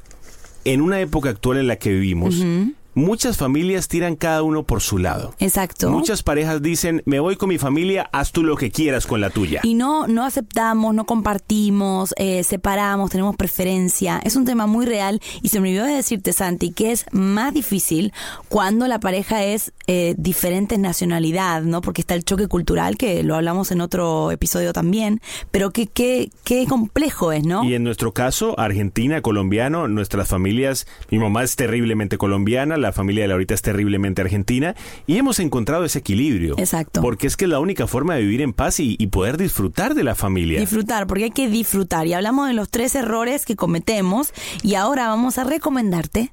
en 0.63 0.79
una 0.79 1.01
época 1.01 1.31
actual 1.31 1.58
en 1.58 1.67
la 1.67 1.75
que 1.75 1.89
vivimos, 1.89 2.46
muchas 2.94 3.38
familias 3.38 3.88
tiran 3.88 4.16
cada 4.16 4.44
uno 4.44 4.64
por 4.64 4.82
su 4.82 4.98
lado. 4.98 5.34
Exacto. 5.40 5.90
Muchas 5.90 6.24
parejas 6.24 6.62
dicen, 6.62 7.02
me 7.06 7.20
voy 7.20 7.36
con 7.36 7.50
mi 7.50 7.58
familia, 7.58 8.10
haz 8.12 8.32
tú 8.32 8.44
lo 8.44 8.56
que 8.56 8.72
quieras 8.72 9.06
con 9.06 9.22
la 9.22 9.30
tuya. 9.30 9.62
Y 9.64 9.74
no, 9.74 10.08
no 10.08 10.24
aceptamos, 10.24 10.94
no 10.94 11.06
compartimos, 11.06 12.14
eh, 12.18 12.44
separamos, 12.44 13.12
tenemos 13.12 13.36
preferencia. 13.36 14.20
Es 14.24 14.36
un 14.36 14.46
tema 14.46 14.68
muy 14.68 14.86
real 14.86 15.22
y 15.42 15.50
se 15.50 15.60
me 15.60 15.70
olvidó 15.70 15.86
de 15.86 15.94
decirte, 15.94 16.34
Santi, 16.34 16.72
que 16.72 16.92
es 16.92 17.06
más 17.12 17.54
difícil 17.54 18.14
cuando 18.50 18.88
la 18.88 19.00
pareja 19.00 19.44
es 19.44 19.74
eh, 19.88 20.16
diferente 20.18 20.76
en 20.76 20.82
nacionalidad, 20.82 21.62
¿no? 21.64 21.82
Porque 21.82 22.02
está 22.02 22.16
el 22.16 22.26
choque 22.26 22.48
cultural, 22.48 22.98
que 22.98 23.24
lo 23.24 23.36
hablamos 23.36 23.72
en 23.72 23.82
otro 23.82 24.32
episodio 24.32 24.74
también, 24.74 25.22
pero 25.52 25.72
que 25.72 25.88
qué 25.88 26.30
qué 26.44 26.66
complejo 26.68 27.32
es, 27.32 27.46
¿no? 27.46 27.64
Y 27.64 27.76
en 27.76 27.84
nuestro 27.84 28.14
caso, 28.14 28.60
Argentina, 28.60 29.22
colombiano, 29.22 29.88
nuestras 29.88 30.27
familias, 30.27 30.88
mi 31.10 31.20
mamá 31.20 31.44
es 31.44 31.56
terriblemente 31.56 32.18
colombiana, 32.18 32.77
la 32.81 32.91
familia 32.91 33.24
de 33.24 33.29
Laurita 33.29 33.53
es 33.53 33.61
terriblemente 33.61 34.22
argentina, 34.22 34.75
y 35.07 35.17
hemos 35.17 35.39
encontrado 35.39 35.85
ese 35.85 36.00
equilibrio. 36.00 36.55
Exacto. 36.57 37.01
Porque 37.01 37.27
es 37.27 37.37
que 37.37 37.46
es 37.46 37.51
la 37.51 37.59
única 37.59 37.87
forma 37.87 38.15
de 38.15 38.22
vivir 38.22 38.41
en 38.41 38.53
paz 38.53 38.79
y, 38.79 38.96
y 39.00 39.07
poder 39.07 39.37
disfrutar 39.37 39.96
de 39.96 40.03
la 40.03 40.15
familia. 40.15 40.59
Disfrutar, 40.59 41.07
porque 41.07 41.25
hay 41.25 41.31
que 41.31 41.48
disfrutar. 41.48 42.07
Y 42.07 42.13
hablamos 42.13 42.48
de 42.48 42.53
los 42.53 42.70
tres 42.70 42.96
errores 42.96 43.46
que 43.46 43.55
cometemos 43.55 44.33
y 44.63 44.75
ahora 44.75 45.07
vamos 45.07 45.37
a 45.37 45.44
recomendarte 45.44 46.31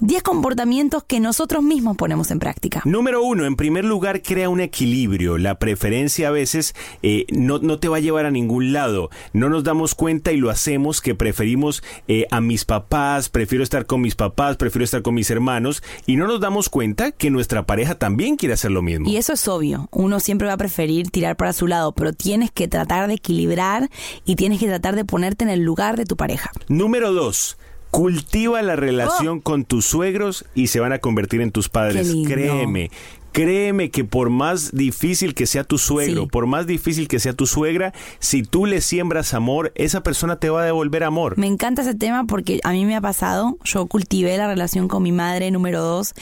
10 0.00 0.22
comportamientos 0.22 1.04
que 1.04 1.20
nosotros 1.20 1.62
mismos 1.62 1.96
ponemos 1.96 2.30
en 2.30 2.38
práctica. 2.38 2.82
Número 2.84 3.22
uno, 3.22 3.44
en 3.44 3.56
primer 3.56 3.84
lugar, 3.84 4.22
crea 4.22 4.48
un 4.48 4.60
equilibrio. 4.60 5.38
La 5.38 5.58
preferencia 5.58 6.28
a 6.28 6.30
veces 6.30 6.74
eh, 7.02 7.26
no, 7.30 7.58
no 7.58 7.78
te 7.78 7.88
va 7.88 7.98
a 7.98 8.00
llevar 8.00 8.26
a 8.26 8.30
ningún 8.30 8.72
lado. 8.72 9.10
No 9.32 9.48
nos 9.48 9.64
damos 9.64 9.94
cuenta 9.94 10.32
y 10.32 10.36
lo 10.36 10.50
hacemos 10.50 11.00
que 11.00 11.14
preferimos 11.14 11.82
eh, 12.06 12.26
a 12.30 12.40
mis 12.40 12.64
papás, 12.64 13.28
prefiero 13.28 13.64
estar 13.64 13.86
con 13.86 14.00
mis 14.00 14.14
papás, 14.14 14.56
prefiero 14.56 14.84
estar 14.84 15.02
con 15.02 15.14
mis 15.14 15.30
hermanos 15.30 15.82
y 16.06 16.16
no 16.16 16.26
nos 16.26 16.40
damos 16.40 16.68
cuenta 16.68 17.12
que 17.12 17.30
nuestra 17.30 17.66
pareja 17.66 17.96
también 17.96 18.36
quiere 18.36 18.54
hacer 18.54 18.70
lo 18.70 18.82
mismo. 18.82 19.08
Y 19.08 19.16
eso 19.16 19.32
es 19.32 19.48
obvio, 19.48 19.88
uno 19.92 20.20
siempre 20.20 20.48
va 20.48 20.54
a 20.54 20.58
preferir 20.58 21.10
tirar 21.10 21.36
para 21.36 21.52
su 21.52 21.66
lado, 21.66 21.92
pero 21.92 22.12
tienes 22.12 22.50
que 22.50 22.68
tratar 22.68 23.08
de 23.08 23.14
equilibrar 23.14 23.90
y 24.24 24.36
tienes 24.36 24.60
que 24.60 24.66
tratar 24.66 24.96
de 24.96 25.04
ponerte 25.04 25.44
en 25.44 25.50
el 25.50 25.60
lugar 25.60 25.96
de 25.96 26.04
tu 26.04 26.16
pareja. 26.16 26.50
Número 26.68 27.12
dos. 27.12 27.58
Cultiva 27.90 28.60
la 28.62 28.76
relación 28.76 29.38
Oh. 29.38 29.42
con 29.42 29.64
tus 29.64 29.86
suegros 29.86 30.44
y 30.54 30.66
se 30.68 30.78
van 30.80 30.92
a 30.92 30.98
convertir 30.98 31.40
en 31.40 31.50
tus 31.52 31.68
padres. 31.68 32.14
Créeme. 32.26 32.90
Créeme 33.32 33.90
que 33.90 34.04
por 34.04 34.30
más 34.30 34.72
difícil 34.74 35.34
que 35.34 35.46
sea 35.46 35.64
tu 35.64 35.78
suegro, 35.78 36.22
Sí. 36.22 36.28
por 36.30 36.46
más 36.46 36.66
difícil 36.66 37.08
que 37.08 37.18
sea 37.18 37.32
tu 37.32 37.46
suegra, 37.46 37.92
si 38.18 38.42
tú 38.42 38.66
le 38.66 38.80
siembras 38.80 39.34
amor, 39.34 39.72
esa 39.74 40.02
persona 40.02 40.36
te 40.36 40.50
va 40.50 40.62
a 40.62 40.64
devolver 40.64 41.04
amor. 41.04 41.36
Me 41.38 41.46
encanta 41.46 41.82
ese 41.82 41.94
tema 41.94 42.24
porque 42.24 42.60
a 42.64 42.72
mí 42.72 42.84
me 42.84 42.96
ha 42.96 43.00
pasado, 43.00 43.56
yo 43.64 43.86
cultivé 43.86 44.36
la 44.36 44.46
relación 44.48 44.88
con 44.88 45.02
mi 45.02 45.12
madre 45.12 45.50
número 45.50 45.80
dos 45.82 46.14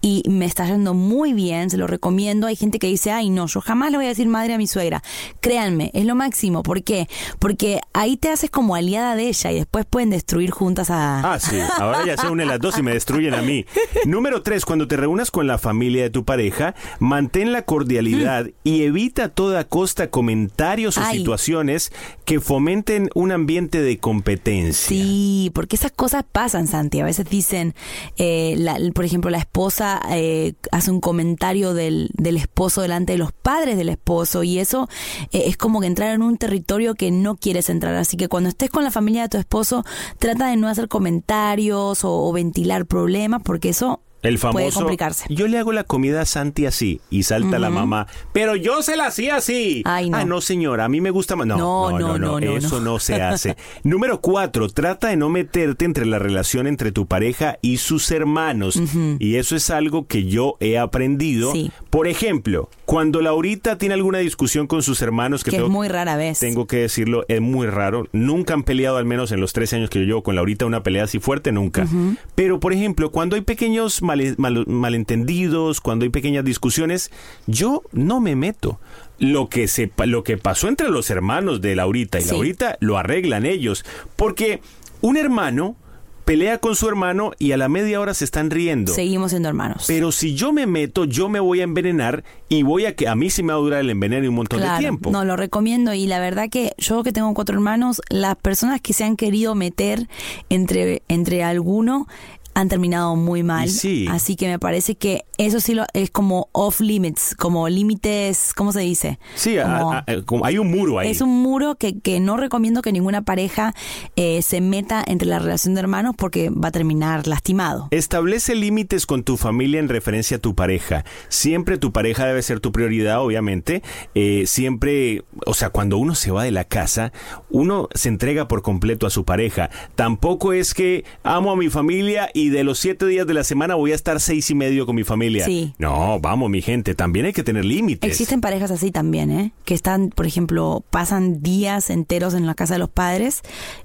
y 0.00 0.22
me 0.28 0.46
está 0.46 0.66
yendo 0.66 0.94
muy 0.94 1.32
bien, 1.32 1.70
se 1.70 1.76
lo 1.76 1.86
recomiendo. 1.86 2.46
Hay 2.46 2.56
gente 2.56 2.78
que 2.78 2.86
dice, 2.86 3.10
ay 3.12 3.30
no, 3.30 3.46
yo 3.46 3.60
jamás 3.60 3.90
le 3.90 3.98
voy 3.98 4.06
a 4.06 4.08
decir 4.08 4.26
madre 4.26 4.54
a 4.54 4.58
mi 4.58 4.66
suegra. 4.66 5.02
Créanme, 5.40 5.90
es 5.94 6.04
lo 6.06 6.14
máximo. 6.14 6.62
¿Por 6.62 6.82
qué? 6.82 7.08
Porque 7.38 7.80
ahí 7.92 8.16
te 8.16 8.30
haces 8.30 8.50
como 8.50 8.74
aliada 8.74 9.14
de 9.16 9.28
ella 9.28 9.52
y 9.52 9.56
después 9.56 9.84
pueden 9.84 10.10
destruir 10.10 10.50
juntas 10.50 10.90
a... 10.90 11.34
Ah, 11.34 11.38
sí, 11.38 11.56
ahora 11.78 12.04
ya 12.06 12.16
se 12.16 12.28
unen 12.28 12.48
las 12.48 12.58
dos 12.60 12.78
y 12.78 12.82
me 12.82 12.92
destruyen 12.92 13.34
a 13.34 13.42
mí. 13.42 13.64
Número 14.06 14.42
tres, 14.42 14.64
cuando 14.64 14.88
te 14.88 14.96
reúnas 14.96 15.30
con 15.30 15.46
la 15.46 15.58
familia 15.58 16.02
de 16.04 16.10
tu 16.10 16.24
pareja, 16.24 16.53
mantén 16.98 17.52
la 17.52 17.62
cordialidad 17.62 18.46
y 18.64 18.82
evita 18.82 19.24
a 19.24 19.28
toda 19.28 19.64
costa 19.64 20.10
comentarios 20.10 20.98
o 20.98 21.04
situaciones 21.10 21.92
que 22.24 22.40
fomenten 22.40 23.10
un 23.14 23.32
ambiente 23.32 23.80
de 23.82 23.98
competencia. 23.98 24.88
Sí, 24.88 25.50
porque 25.54 25.76
esas 25.76 25.92
cosas 25.92 26.24
pasan, 26.30 26.66
Santi. 26.66 27.00
A 27.00 27.04
veces 27.04 27.28
dicen, 27.28 27.74
eh, 28.16 28.54
la- 28.58 28.78
por 28.94 29.04
ejemplo, 29.04 29.30
la 29.30 29.38
esposa 29.38 30.00
eh, 30.10 30.54
hace 30.72 30.90
un 30.90 31.00
comentario 31.00 31.74
del, 31.74 32.10
del 32.14 32.36
esposo 32.36 32.82
delante 32.82 33.12
de 33.12 33.18
los 33.18 33.32
padres 33.32 33.76
del 33.76 33.88
esposo 33.88 34.42
y 34.42 34.58
eso 34.58 34.88
eh, 35.32 35.44
es 35.46 35.56
como 35.56 35.80
que 35.80 35.86
entrar 35.86 36.14
en 36.14 36.22
un 36.22 36.36
territorio 36.38 36.94
que 36.94 37.10
no 37.10 37.36
quieres 37.36 37.68
entrar. 37.70 37.94
Así 37.96 38.16
que 38.16 38.28
cuando 38.28 38.48
estés 38.48 38.70
con 38.70 38.84
la 38.84 38.90
familia 38.90 39.22
de 39.22 39.28
tu 39.28 39.38
esposo, 39.38 39.84
trata 40.18 40.48
de 40.48 40.56
no 40.56 40.68
hacer 40.68 40.88
comentarios 40.88 42.04
o, 42.04 42.12
o 42.28 42.32
ventilar 42.32 42.86
problemas 42.86 43.42
porque 43.42 43.70
eso 43.70 44.00
El 44.24 44.38
puede 44.38 44.54
famoso. 44.54 44.80
complicarse. 44.80 45.24
Yo 45.28 45.46
le 45.46 45.58
hago 45.58 45.72
la 45.72 45.84
comida 45.84 46.22
a 46.22 46.24
Santi 46.24 46.66
así 46.66 47.00
y 47.10 47.22
salta 47.22 47.58
la 47.58 47.70
mamá. 47.70 48.06
Pero 48.32 48.56
yo 48.56 48.82
se 48.82 48.96
la 48.96 49.06
hacía 49.06 49.36
así. 49.36 49.82
Ay, 49.84 50.10
no. 50.10 50.16
Ah, 50.16 50.24
no, 50.24 50.40
señora, 50.40 50.86
a 50.86 50.88
mí 50.88 51.00
me 51.00 51.10
gusta 51.10 51.36
más. 51.36 51.46
No, 51.46 51.56
No, 51.56 52.18
no, 52.18 52.18
no, 52.18 52.38
eso 52.56 52.80
no. 52.80 52.98
se 52.98 53.22
hace. 53.22 53.56
Número 53.84 54.20
cuatro, 54.20 54.68
trata 54.68 55.08
de 55.08 55.16
no 55.16 55.28
meterte 55.28 55.84
entre 55.84 56.06
la 56.06 56.18
relación 56.18 56.66
entre 56.66 56.90
tu 56.90 57.06
pareja 57.06 57.58
y 57.62 57.76
sus 57.76 58.10
hermanos. 58.10 58.80
Y 59.18 59.36
eso 59.36 59.54
es 59.56 59.70
algo 59.70 60.06
que 60.06 60.24
yo 60.24 60.56
he 60.60 60.78
aprendido. 60.78 61.52
Sí. 61.52 61.70
Por 61.90 62.08
ejemplo, 62.08 62.68
cuando 62.86 63.20
Laurita 63.20 63.78
tiene 63.78 63.94
alguna 63.94 64.18
discusión 64.18 64.66
con 64.66 64.82
sus 64.82 65.00
hermanos, 65.02 65.44
que, 65.44 65.50
Que 65.50 65.58
es 65.58 65.68
muy 65.68 65.88
rara 65.88 66.16
vez. 66.16 66.38
tengo 66.40 66.66
que 66.66 66.78
decirlo, 66.78 67.24
es 67.28 67.40
muy 67.40 67.66
raro. 67.66 68.08
Nunca 68.12 68.54
han 68.54 68.62
peleado, 68.64 68.96
al 68.96 69.04
menos 69.04 69.30
en 69.32 69.40
los 69.40 69.52
13 69.52 69.76
años 69.76 69.90
que 69.90 70.00
yo 70.00 70.04
llevo 70.06 70.22
con 70.22 70.34
Laurita, 70.34 70.66
una 70.66 70.82
pelea 70.82 71.04
así 71.04 71.18
fuerte, 71.18 71.52
nunca. 71.52 71.86
Pero, 72.34 72.58
por 72.60 72.72
ejemplo, 72.72 73.10
cuando 73.10 73.36
hay 73.36 73.42
pequeños 73.42 74.02
mal- 74.38 74.64
malentendidos, 74.66 75.80
cuando 75.80 76.04
hay 76.04 76.10
pequeñas 76.10 76.44
discusiones, 76.44 77.10
yo 77.46 77.82
no 77.92 78.20
me 78.20 78.36
meto. 78.36 78.80
Lo 79.18 79.48
que, 79.48 79.68
se, 79.68 79.92
lo 80.06 80.24
que 80.24 80.36
pasó 80.38 80.66
entre 80.68 80.88
los 80.90 81.08
hermanos 81.10 81.60
de 81.60 81.76
Laurita 81.76 82.18
y 82.18 82.22
Sí. 82.22 82.30
Laurita 82.30 82.76
lo 82.80 82.98
arreglan 82.98 83.46
ellos. 83.46 83.84
Porque 84.16 84.60
un 85.02 85.16
hermano 85.16 85.76
pelea 86.24 86.56
con 86.58 86.74
su 86.74 86.88
hermano 86.88 87.32
y 87.38 87.52
a 87.52 87.56
la 87.58 87.68
media 87.68 88.00
hora 88.00 88.12
se 88.14 88.24
están 88.24 88.50
riendo. 88.50 88.92
Seguimos 88.94 89.30
siendo 89.30 89.48
hermanos. 89.48 89.84
Pero 89.86 90.10
si 90.10 90.34
yo 90.34 90.52
me 90.54 90.66
meto, 90.66 91.04
yo 91.04 91.28
me 91.28 91.38
voy 91.38 91.60
a 91.60 91.64
envenenar 91.64 92.24
y 92.48 92.62
voy 92.62 92.86
a 92.86 92.96
que 92.96 93.06
a 93.08 93.14
mí 93.14 93.28
sí 93.30 93.42
me 93.42 93.52
va 93.52 93.58
a 93.58 93.62
durar 93.62 93.80
el 93.82 93.90
enveneno 93.90 94.26
un 94.30 94.34
montón 94.36 94.60
de 94.62 94.68
tiempo. 94.78 95.10
No, 95.10 95.24
lo 95.24 95.36
recomiendo 95.36 95.92
y 95.92 96.06
la 96.06 96.18
verdad 96.20 96.48
que 96.50 96.72
yo 96.78 97.02
que 97.04 97.12
tengo 97.12 97.32
cuatro 97.34 97.54
hermanos, 97.54 98.00
las 98.08 98.36
personas 98.36 98.80
que 98.80 98.94
se 98.94 99.04
han 99.04 99.16
querido 99.16 99.54
meter 99.54 100.08
entre, 100.48 101.02
entre 101.08 101.44
alguno 101.44 102.08
han 102.54 102.68
terminado 102.68 103.16
muy 103.16 103.42
mal. 103.42 103.68
Sí. 103.68 104.06
Así 104.10 104.36
que 104.36 104.46
me 104.48 104.58
parece 104.58 104.94
que 104.96 105.24
eso 105.38 105.60
sí 105.60 105.74
lo, 105.74 105.84
es 105.92 106.10
como 106.10 106.48
off 106.52 106.80
limits, 106.80 107.34
como 107.36 107.68
límites, 107.68 108.52
¿cómo 108.54 108.72
se 108.72 108.80
dice? 108.80 109.18
Sí, 109.34 109.58
a- 109.58 109.64
Como- 109.78 109.92
a- 109.92 109.98
a- 110.06 110.22
como 110.24 110.44
hay 110.44 110.58
un 110.58 110.70
muro 110.70 110.98
ahí. 110.98 111.10
Es 111.10 111.20
un 111.20 111.42
muro 111.42 111.74
que, 111.76 111.98
que 112.00 112.20
no 112.20 112.36
recomiendo 112.36 112.82
que 112.82 112.92
ninguna 112.92 113.22
pareja 113.22 113.74
eh, 114.16 114.42
se 114.42 114.60
meta 114.60 115.02
entre 115.06 115.26
la 115.28 115.38
relación 115.38 115.74
de 115.74 115.80
hermanos 115.80 116.14
porque 116.16 116.50
va 116.50 116.68
a 116.68 116.72
terminar 116.72 117.26
lastimado. 117.26 117.88
Establece 117.90 118.54
límites 118.54 119.06
con 119.06 119.22
tu 119.24 119.36
familia 119.36 119.80
en 119.80 119.88
referencia 119.88 120.36
a 120.36 120.40
tu 120.40 120.54
pareja. 120.54 121.04
Siempre 121.28 121.78
tu 121.78 121.92
pareja 121.92 122.26
debe 122.26 122.42
ser 122.42 122.60
tu 122.60 122.72
prioridad, 122.72 123.20
obviamente. 123.20 123.82
Eh, 124.14 124.44
siempre, 124.46 125.24
o 125.46 125.54
sea, 125.54 125.70
cuando 125.70 125.98
uno 125.98 126.14
se 126.14 126.30
va 126.30 126.44
de 126.44 126.50
la 126.52 126.64
casa, 126.64 127.12
uno 127.50 127.88
se 127.94 128.08
entrega 128.08 128.48
por 128.48 128.62
completo 128.62 129.06
a 129.06 129.10
su 129.10 129.24
pareja. 129.24 129.70
Tampoco 129.94 130.52
es 130.52 130.74
que 130.74 131.04
amo 131.22 131.50
a 131.50 131.56
mi 131.56 131.68
familia 131.70 132.28
y 132.34 132.43
de 132.50 132.64
los 132.64 132.78
siete 132.78 133.06
días 133.06 133.26
de 133.26 133.34
la 133.34 133.44
semana 133.44 133.74
voy 133.74 133.92
a 133.92 133.94
estar 133.94 134.20
seis 134.20 134.50
y 134.50 134.54
medio 134.54 134.86
con 134.86 134.96
mi 134.96 135.04
familia. 135.04 135.44
Sí. 135.44 135.74
No, 135.78 136.20
vamos, 136.20 136.50
mi 136.50 136.62
gente, 136.62 136.94
también 136.94 137.26
hay 137.26 137.32
que 137.32 137.42
tener 137.42 137.64
límites. 137.64 138.08
Existen 138.08 138.40
parejas 138.40 138.70
así 138.70 138.90
también, 138.90 139.30
¿eh? 139.30 139.52
Que 139.64 139.74
están, 139.74 140.10
por 140.10 140.26
ejemplo, 140.26 140.84
pasan 140.90 141.42
días 141.42 141.90
enteros 141.90 142.34
en 142.34 142.46
la 142.46 142.54
casa 142.54 142.74
de 142.74 142.80
los 142.80 142.90
padres 142.90 143.42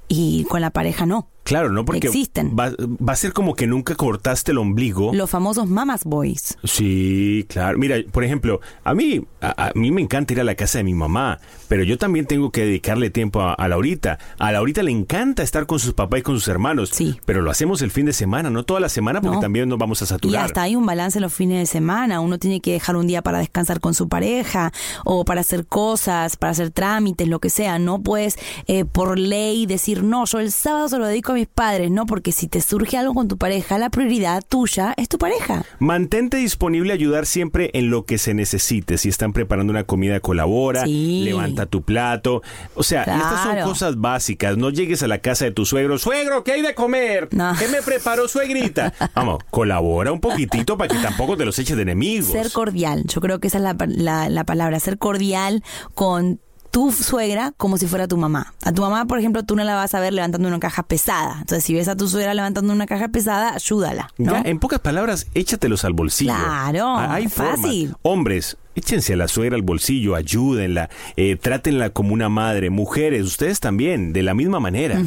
y 0.08 0.46
con 0.46 0.62
la 0.62 0.72
pareja 0.72 1.06
no. 1.06 1.28
Claro, 1.50 1.70
no 1.72 1.84
porque 1.84 2.08
Existen. 2.08 2.56
Va, 2.58 2.72
va 2.78 3.14
a 3.14 3.16
ser 3.16 3.34
como 3.34 3.56
que 3.56 3.68
nunca 3.68 3.96
cortaste 3.96 4.52
el 4.52 4.60
ombligo. 4.60 5.12
Los 5.14 5.30
famosos 5.30 5.68
mamas 5.68 6.04
boys. 6.06 6.58
Sí, 6.64 7.46
claro. 7.50 7.78
Mira, 7.78 7.98
por 8.12 8.24
ejemplo, 8.24 8.62
a 8.84 8.94
mí, 8.94 9.22
a, 9.42 9.68
a 9.68 9.72
mí 9.76 9.92
me 9.92 10.02
encanta 10.02 10.34
ir 10.34 10.40
a 10.40 10.44
la 10.44 10.56
casa 10.56 10.78
de 10.78 10.84
mi 10.84 10.94
mamá, 10.94 11.40
pero 11.68 11.84
yo 11.84 11.98
también 11.98 12.26
tengo 12.26 12.52
que 12.52 12.62
dedicarle 12.66 13.10
tiempo 13.10 13.42
a, 13.42 13.54
a 13.54 13.68
Laurita. 13.68 14.20
A 14.38 14.52
Laurita 14.52 14.84
le 14.84 14.92
encanta 14.92 15.44
estar 15.44 15.66
con 15.66 15.80
sus 15.80 15.94
papás 15.94 16.20
y 16.20 16.24
con 16.24 16.36
sus 16.36 16.48
hermanos, 16.48 16.90
Sí. 16.94 17.20
pero 17.26 17.42
lo 17.42 17.52
hacemos 17.52 17.82
el 17.82 17.92
fin 17.92 18.06
de 18.06 18.14
semana, 18.14 18.50
no 18.50 18.64
toda 18.64 18.80
la 18.80 18.90
semana, 18.90 19.20
porque 19.22 19.36
No. 19.38 19.42
también 19.42 19.68
nos 19.68 19.78
vamos 19.80 20.02
a 20.02 20.06
Y 20.06 20.08
saturar. 20.08 20.46
hasta 20.46 20.62
hay 20.62 20.76
un 20.76 20.86
balance 20.86 21.20
los 21.20 21.34
fines 21.34 21.60
de 21.60 21.66
semana. 21.66 22.20
Uno 22.22 22.38
tiene 22.38 22.62
que 22.62 22.74
dejar 22.74 22.96
un 22.96 23.08
día 23.08 23.22
para 23.22 23.40
descansar 23.40 23.80
con 23.80 23.94
su 23.94 24.08
pareja 24.08 24.72
o 25.06 25.26
para 25.26 25.42
hacer 25.42 25.66
cosas, 25.66 26.38
para 26.38 26.52
hacer 26.52 26.72
trámites, 26.72 27.28
lo 27.28 27.40
que 27.40 27.50
sea. 27.50 27.80
No 27.80 28.02
puedes 28.02 28.38
eh, 28.68 28.86
por 28.86 29.18
ley 29.18 29.66
decir, 29.66 30.04
no, 30.04 30.26
yo 30.26 30.40
el 30.40 30.52
sábado 30.52 30.90
se 30.90 30.98
lo 30.98 31.06
dedico 31.08 31.32
a 31.32 31.36
mis 31.40 31.48
padres, 31.48 31.90
¿no? 31.92 32.06
Porque 32.06 32.32
si 32.32 32.48
te 32.48 32.62
surge 32.62 32.98
algo 32.98 33.14
con 33.14 33.28
tu 33.28 33.38
pareja, 33.38 33.78
la 33.78 33.90
prioridad 33.90 34.44
tuya 34.48 34.94
es 34.98 35.10
tu 35.10 35.18
pareja. 35.18 35.64
Mantente 35.80 36.38
disponible 36.38 36.92
a 36.92 36.96
ayudar 36.96 37.26
siempre 37.26 37.70
en 37.74 37.90
lo 37.90 38.06
que 38.06 38.18
se 38.18 38.34
necesite. 38.34 38.98
Si 38.98 39.10
están 39.10 39.34
preparando 39.34 39.72
una 39.72 39.84
comida, 39.84 40.20
colabora, 40.20 40.86
Sí. 40.86 41.22
levanta 41.24 41.66
tu 41.66 41.82
plato. 41.82 42.42
O 42.76 42.84
sea, 42.84 43.04
estas 43.04 43.44
son 43.44 43.60
cosas 43.64 43.96
básicas. 44.00 44.58
No 44.58 44.70
llegues 44.70 45.02
a 45.04 45.08
la 45.08 45.20
casa 45.20 45.46
de 45.46 45.52
tu 45.52 45.66
suegro. 45.66 45.98
Suegro, 45.98 46.44
¿qué 46.44 46.54
hay 46.54 46.62
de 46.62 46.76
comer? 46.76 47.30
No. 47.32 47.54
¿Qué 47.58 47.68
me 47.68 47.82
preparó 47.82 48.28
suegrita? 48.28 48.94
Vamos, 49.16 49.44
colabora 49.50 50.12
un 50.12 50.20
poquitito 50.20 50.78
para 50.78 50.94
que 50.94 51.02
tampoco 51.02 51.38
te 51.38 51.46
los 51.46 51.58
eches 51.60 51.76
de 51.76 51.84
enemigos. 51.84 52.28
Ser 52.32 52.52
cordial. 52.52 53.04
Yo 53.08 53.22
creo 53.22 53.40
que 53.40 53.48
esa 53.48 53.58
es 53.58 53.64
la, 53.64 53.76
la- 53.88 54.30
la 54.30 54.44
palabra, 54.44 54.80
ser 54.80 54.98
cordial 54.98 55.64
con 55.94 56.40
tu 56.72 56.92
suegra 56.92 57.54
como 57.58 57.78
si 57.78 57.88
fuera 57.88 58.08
tu 58.08 58.18
mamá. 58.18 58.54
A 58.64 58.72
tu 58.72 58.82
mamá, 58.82 59.06
por 59.06 59.18
ejemplo, 59.20 59.44
tú 59.44 59.56
no 59.56 59.64
la 59.64 59.76
vas 59.76 59.94
a 59.96 60.00
ver 60.00 60.14
levantando 60.14 60.48
una 60.48 60.60
caja 60.60 60.84
pesada. 60.84 61.38
Entonces, 61.40 61.64
si 61.64 61.74
ves 61.74 61.88
a 61.88 61.96
tu 61.96 62.08
suegra 62.08 62.34
levantando 62.34 62.72
una 62.74 62.86
caja 62.86 63.08
pesada, 63.08 63.54
ayúdala. 63.56 64.12
¿no? 64.18 64.32
Ya, 64.34 64.42
en 64.42 64.60
pocas 64.60 64.80
palabras, 64.80 65.28
échatelos 65.34 65.84
al 65.86 65.94
bolsillo. 65.94 66.34
Claro, 66.34 66.88
Ah, 66.88 67.14
Hay 67.16 67.28
formas. 67.28 67.62
fácil. 67.62 67.96
Hombres, 68.04 68.58
échense 68.80 69.14
a 69.14 69.18
la 69.18 69.28
suegra 69.28 69.56
al 69.56 69.62
bolsillo, 69.62 70.16
ayúdenla, 70.16 70.90
eh, 71.16 71.36
trátenla 71.36 71.92
como 71.92 72.14
una 72.14 72.30
madre. 72.30 72.70
Mujeres, 72.70 73.24
ustedes 73.24 73.60
también, 73.60 74.14
de 74.14 74.24
la 74.24 74.34
misma 74.34 74.60
manera. 74.60 75.02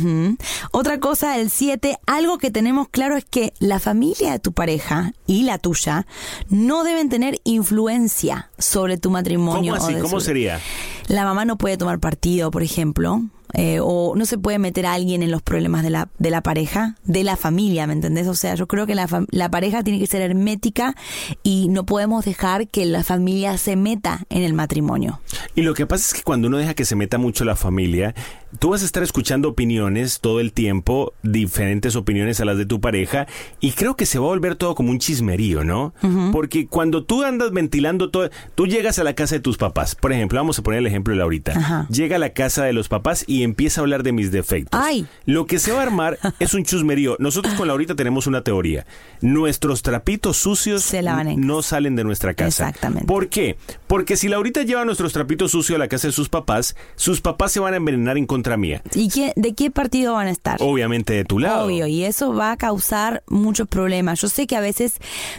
Otra 0.71 1.01
cosa, 1.01 1.39
el 1.39 1.51
7, 1.51 1.99
algo 2.07 2.39
que 2.39 2.51
tenemos 2.51 2.89
claro 2.89 3.17
es 3.17 3.25
que 3.25 3.53
la 3.59 3.81
familia 3.81 4.33
de 4.33 4.39
tu 4.39 4.53
pareja 4.53 5.13
y 5.27 5.43
la 5.43 5.59
tuya 5.59 6.07
no 6.49 6.85
deben 6.85 7.09
tener 7.09 7.41
influencia 7.45 8.51
sobre 8.59 8.99
tu 8.99 9.11
matrimonio. 9.11 9.75
¿Cómo 9.75 9.85
o 9.85 9.87
así? 9.87 9.95
de 9.95 10.01
¿Cómo 10.01 10.21
sería? 10.21 10.61
La 11.09 11.25
mamá 11.25 11.45
no 11.45 11.59
puede 11.59 11.77
tomar 11.77 11.99
partido, 11.99 12.51
por 12.51 12.63
ejemplo, 12.63 13.23
eh, 13.55 13.79
o 13.81 14.15
no 14.17 14.25
se 14.27 14.39
puede 14.39 14.59
meter 14.59 14.87
a 14.87 14.95
alguien 14.95 15.23
en 15.23 15.31
los 15.31 15.43
problemas 15.43 15.83
de 15.83 15.91
la, 15.91 16.09
de 16.19 16.31
la 16.31 16.41
pareja, 16.43 16.97
de 17.05 17.25
la 17.25 17.37
familia, 17.37 17.87
¿me 17.87 17.93
entendés? 17.93 18.27
O 18.29 18.35
sea, 18.35 18.55
yo 18.55 18.67
creo 18.67 18.87
que 18.87 18.95
la, 18.95 19.07
la 19.31 19.51
pareja 19.51 19.83
tiene 19.83 19.99
que 19.99 20.07
ser 20.07 20.23
hermética 20.23 20.95
y 21.43 21.69
no 21.69 21.85
podemos 21.85 22.25
dejar 22.25 22.69
que 22.69 22.87
la 22.87 23.05
familia 23.05 23.59
se 23.59 23.77
meta 23.77 24.25
en 24.31 24.43
el 24.43 24.55
matrimonio. 24.55 25.21
Y 25.55 25.63
lo 25.63 25.75
que 25.75 25.87
pasa 25.87 26.07
es 26.07 26.15
que 26.15 26.23
cuando 26.23 26.49
uno 26.49 26.59
deja 26.59 26.75
que 26.75 26.85
se 26.85 26.97
meta 26.97 27.19
mucho 27.19 27.45
la 27.45 27.57
familia, 27.57 28.15
tú 28.59 28.71
vas 28.71 28.83
a 28.83 28.85
estar 28.87 29.03
escuchando 29.03 29.49
opiniones 29.51 30.21
todo 30.21 30.41
el 30.41 30.53
tiempo, 30.53 31.13
diferentes 31.23 31.97
opiniones 31.97 32.41
a 32.41 32.45
las 32.45 32.59
de 32.59 32.67
tu 32.67 32.81
pareja, 32.81 33.27
y 33.61 33.73
creo 33.73 33.97
que 33.97 34.07
se 34.07 34.19
va 34.19 34.27
a 34.27 34.29
volver 34.29 34.57
todo 34.57 34.75
como 34.75 34.91
un 34.91 34.99
chismerío, 34.99 35.65
¿no? 35.65 35.95
Porque 36.33 36.67
cuando 36.67 37.05
tú 37.05 37.23
andas 37.23 37.51
ventilando 37.53 38.11
todo, 38.11 38.31
tú 38.55 38.67
llegas 38.67 38.99
a 38.99 39.05
la 39.05 39.15
casa 39.15 39.35
de 39.37 39.41
tus 39.41 39.57
papás, 39.57 39.95
por 39.95 40.13
ejemplo, 40.13 40.39
vamos 40.39 40.59
a 40.59 40.63
poner 40.63 40.79
el 40.81 40.87
ejemplo 40.87 41.13
de 41.13 41.19
Laurita, 41.19 41.53
Ajá. 41.53 41.87
llega 41.91 42.17
a 42.17 42.19
la 42.19 42.31
casa 42.31 42.65
de 42.65 42.73
los 42.73 42.89
papás 42.89 43.25
y 43.27 43.42
empieza 43.43 43.81
a 43.81 43.83
hablar 43.83 44.03
de 44.03 44.13
mis 44.13 44.31
defectos. 44.31 44.81
Ay. 44.83 45.07
Lo 45.27 45.47
que 45.47 45.59
se 45.59 45.73
va 45.73 45.81
a 45.81 45.83
armar 45.83 46.19
es 46.39 46.55
un 46.55 46.65
chusmerío. 46.65 47.17
Nosotros 47.19 47.55
con 47.55 47.69
Laurita 47.69 47.95
tenemos 47.95 48.27
una 48.27 48.43
teoría. 48.43 48.87
Nuestros 49.21 49.83
trapitos 49.83 50.37
sucios 50.37 50.83
Se 50.83 51.03
no 51.03 51.63
salen 51.63 51.97
de 51.97 52.05
nuestra 52.05 52.35
casa. 52.35 52.69
Exactamente. 52.69 53.07
¿Por 53.07 53.29
qué? 53.29 53.57
Porque 53.87 54.17
si 54.17 54.29
Laurita 54.29 54.63
lleva 54.63 54.85
nuestros 54.85 55.13
trapitos 55.13 55.51
sucios 55.51 55.77
a 55.77 55.79
la 55.79 55.89
casa 55.89 56.09
de 56.09 56.13
sus 56.13 56.29
papás, 56.29 56.77
sus 56.97 57.21
papás 57.21 57.53
se 57.53 57.61
van 57.61 57.75
a 57.75 57.77
envenenar 57.77 58.17
en 58.17 58.27
contra 58.27 58.57
mía. 58.57 58.83
¿Y 58.95 59.09
qué, 59.09 59.33
de 59.37 59.55
qué 59.55 59.71
partido 59.71 60.15
van 60.15 60.29
a 60.29 60.31
estar? 60.31 60.59
Obviamente 60.61 61.13
de 61.13 61.25
tu 61.25 61.39
lado. 61.39 61.67
Obvio, 61.67 61.87
y 61.87 62.05
eso 62.05 62.33
va 62.33 62.53
a 62.53 62.57
causar 62.57 63.23
muchos 63.27 63.69
problemas. 63.69 64.21
Yo 64.21 64.29
sé 64.29 64.47
que 64.47 64.57
a 64.57 64.61
veces 64.61 64.95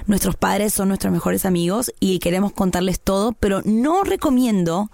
nuestros 0.07 0.35
padres 0.35 0.73
son 0.73 0.89
nuestros 0.89 1.13
mejores 1.13 1.45
amigos 1.45 1.91
y 1.99 2.19
queremos 2.19 2.53
contarles 2.53 2.99
todo, 2.99 3.33
pero 3.33 3.61
no 3.65 4.03
recomiendo 4.03 4.89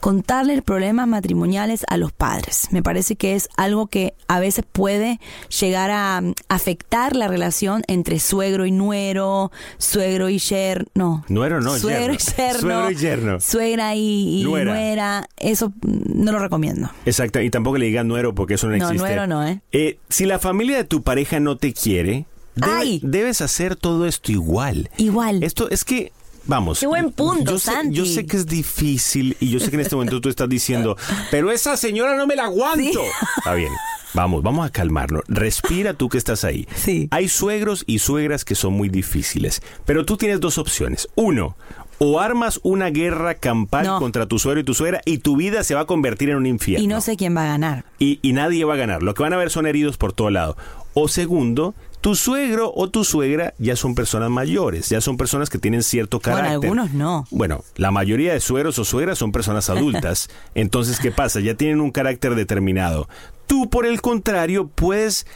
contarles 0.00 0.62
problemas 0.62 1.08
matrimoniales 1.08 1.84
a 1.88 1.96
los 1.96 2.12
padres. 2.12 2.68
Me 2.70 2.82
parece 2.82 3.16
que 3.16 3.34
es 3.34 3.48
algo 3.56 3.86
que 3.88 4.14
a 4.28 4.38
veces 4.40 4.64
puede 4.70 5.18
llegar 5.60 5.90
a 5.90 6.20
mm, 6.20 6.34
afectar 6.48 7.16
la 7.16 7.28
relación 7.28 7.82
entre 7.88 8.20
suegro 8.20 8.66
y 8.66 8.70
nuero, 8.72 9.50
suegro 9.78 10.28
y 10.28 10.38
yerno. 10.38 10.86
No. 10.94 11.24
Nuero 11.28 11.60
no, 11.60 11.76
suegro 11.76 12.14
y 12.14 12.18
yerno. 12.18 12.60
Suegro 12.60 12.90
y 12.90 12.94
yerno. 12.96 13.40
Suegra 13.40 13.94
y, 13.94 14.40
y 14.40 14.44
Nuera. 14.44 14.72
nuera. 14.72 15.28
Eso 15.36 15.70
mm, 15.70 16.22
no 16.24 16.32
lo 16.32 16.38
recomiendo. 16.38 16.90
Exacto, 17.04 17.40
y 17.40 17.50
tampoco 17.50 17.78
le 17.78 17.86
digan 17.86 18.08
nuero 18.08 18.34
porque 18.34 18.54
eso 18.54 18.68
no, 18.68 18.76
No, 18.76 18.84
existe. 18.86 18.98
nuero 19.06 19.26
no, 19.26 19.46
¿eh? 19.46 19.98
Si 20.08 20.24
la 20.26 20.38
familia 20.38 20.76
de 20.76 20.84
tu 20.84 21.02
pareja 21.02 21.40
no 21.40 21.56
te 21.56 21.72
quiere, 21.72 22.26
debe- 22.54 23.00
debes 23.02 23.40
hacer 23.40 23.76
todo 23.76 24.06
esto 24.06 24.32
igual. 24.32 24.90
Igual. 24.96 25.42
Esto 25.42 25.68
es 25.70 25.84
que, 25.84 26.12
vamos. 26.46 26.80
Qué 26.80 26.86
buen 26.86 27.12
punto, 27.12 27.52
yo 27.52 27.58
sé, 27.58 27.72
Santi. 27.72 27.94
Yo 27.96 28.04
sé 28.06 28.26
que 28.26 28.36
es 28.36 28.46
difícil 28.46 29.36
y 29.40 29.50
yo 29.50 29.60
sé 29.60 29.70
que 29.70 29.76
en 29.76 29.80
este 29.82 29.94
momento 29.96 30.20
tú 30.20 30.28
estás 30.28 30.48
diciendo, 30.48 30.96
pero 31.30 31.50
esa 31.50 31.76
señora 31.76 32.16
no 32.16 32.26
me 32.26 32.36
la 32.36 32.44
aguanto. 32.44 32.82
Sí. 32.82 32.98
Está 33.38 33.54
bien. 33.54 33.72
Vamos, 34.14 34.42
vamos 34.42 34.64
a 34.66 34.70
calmarnos. 34.70 35.22
Respira 35.28 35.92
tú 35.92 36.08
que 36.08 36.16
estás 36.16 36.44
ahí. 36.44 36.66
Sí. 36.74 37.08
Hay 37.10 37.28
suegros 37.28 37.84
y 37.86 37.98
suegras 37.98 38.44
que 38.44 38.54
son 38.54 38.72
muy 38.72 38.88
difíciles, 38.88 39.60
pero 39.84 40.06
tú 40.06 40.16
tienes 40.16 40.40
dos 40.40 40.56
opciones. 40.56 41.08
Uno, 41.16 41.54
o 41.98 42.20
armas 42.20 42.60
una 42.62 42.88
guerra 42.90 43.34
campal 43.34 43.84
No. 43.86 43.98
contra 43.98 44.26
tu 44.26 44.38
suegro 44.38 44.60
y 44.60 44.64
tu 44.64 44.72
suegra 44.74 45.02
y 45.04 45.18
tu 45.18 45.36
vida 45.36 45.64
se 45.64 45.74
va 45.74 45.82
a 45.82 45.86
convertir 45.86 46.30
en 46.30 46.36
un 46.36 46.46
infierno 46.46 46.84
Y 46.84 46.86
no 46.86 47.00
sé 47.02 47.16
quién 47.16 47.36
va 47.36 47.44
a 47.44 47.48
ganar. 47.48 47.84
y, 47.98 48.18
y 48.22 48.32
nadie 48.32 48.64
va 48.64 48.74
a 48.74 48.78
ganar. 48.78 49.02
Lo 49.02 49.12
que 49.14 49.22
van 49.22 49.32
a 49.34 49.36
ver 49.36 49.50
son 49.50 49.66
heridos 49.66 49.96
por 49.98 50.12
todo 50.14 50.30
lado. 50.30 50.56
O 50.94 51.08
segundo, 51.08 51.74
tu 52.00 52.14
suegro 52.14 52.72
o 52.74 52.88
tu 52.88 53.04
suegra 53.04 53.54
ya 53.58 53.74
son 53.76 53.94
personas 53.94 54.30
mayores, 54.30 54.88
ya 54.88 55.00
son 55.00 55.16
personas 55.16 55.50
que 55.50 55.58
tienen 55.58 55.82
cierto 55.82 56.20
Bueno, 56.20 56.36
carácter. 56.36 56.54
algunos 56.70 56.92
no. 56.92 57.26
Bueno, 57.30 57.64
la 57.76 57.90
mayoría 57.90 58.32
de 58.32 58.40
suegros 58.40 58.78
o 58.78 58.84
suegras 58.84 59.18
son 59.18 59.32
personas 59.32 59.70
adultas. 59.70 60.28
Entonces, 60.54 61.00
¿qué 61.00 61.10
pasa? 61.10 61.40
Ya 61.40 61.54
tienen 61.54 61.80
un 61.80 61.90
carácter 61.90 62.34
determinado. 62.34 63.08
Tú, 63.46 63.68
por 63.70 63.86
el 63.86 64.00
contrario, 64.00 64.68
puedes 64.74 65.26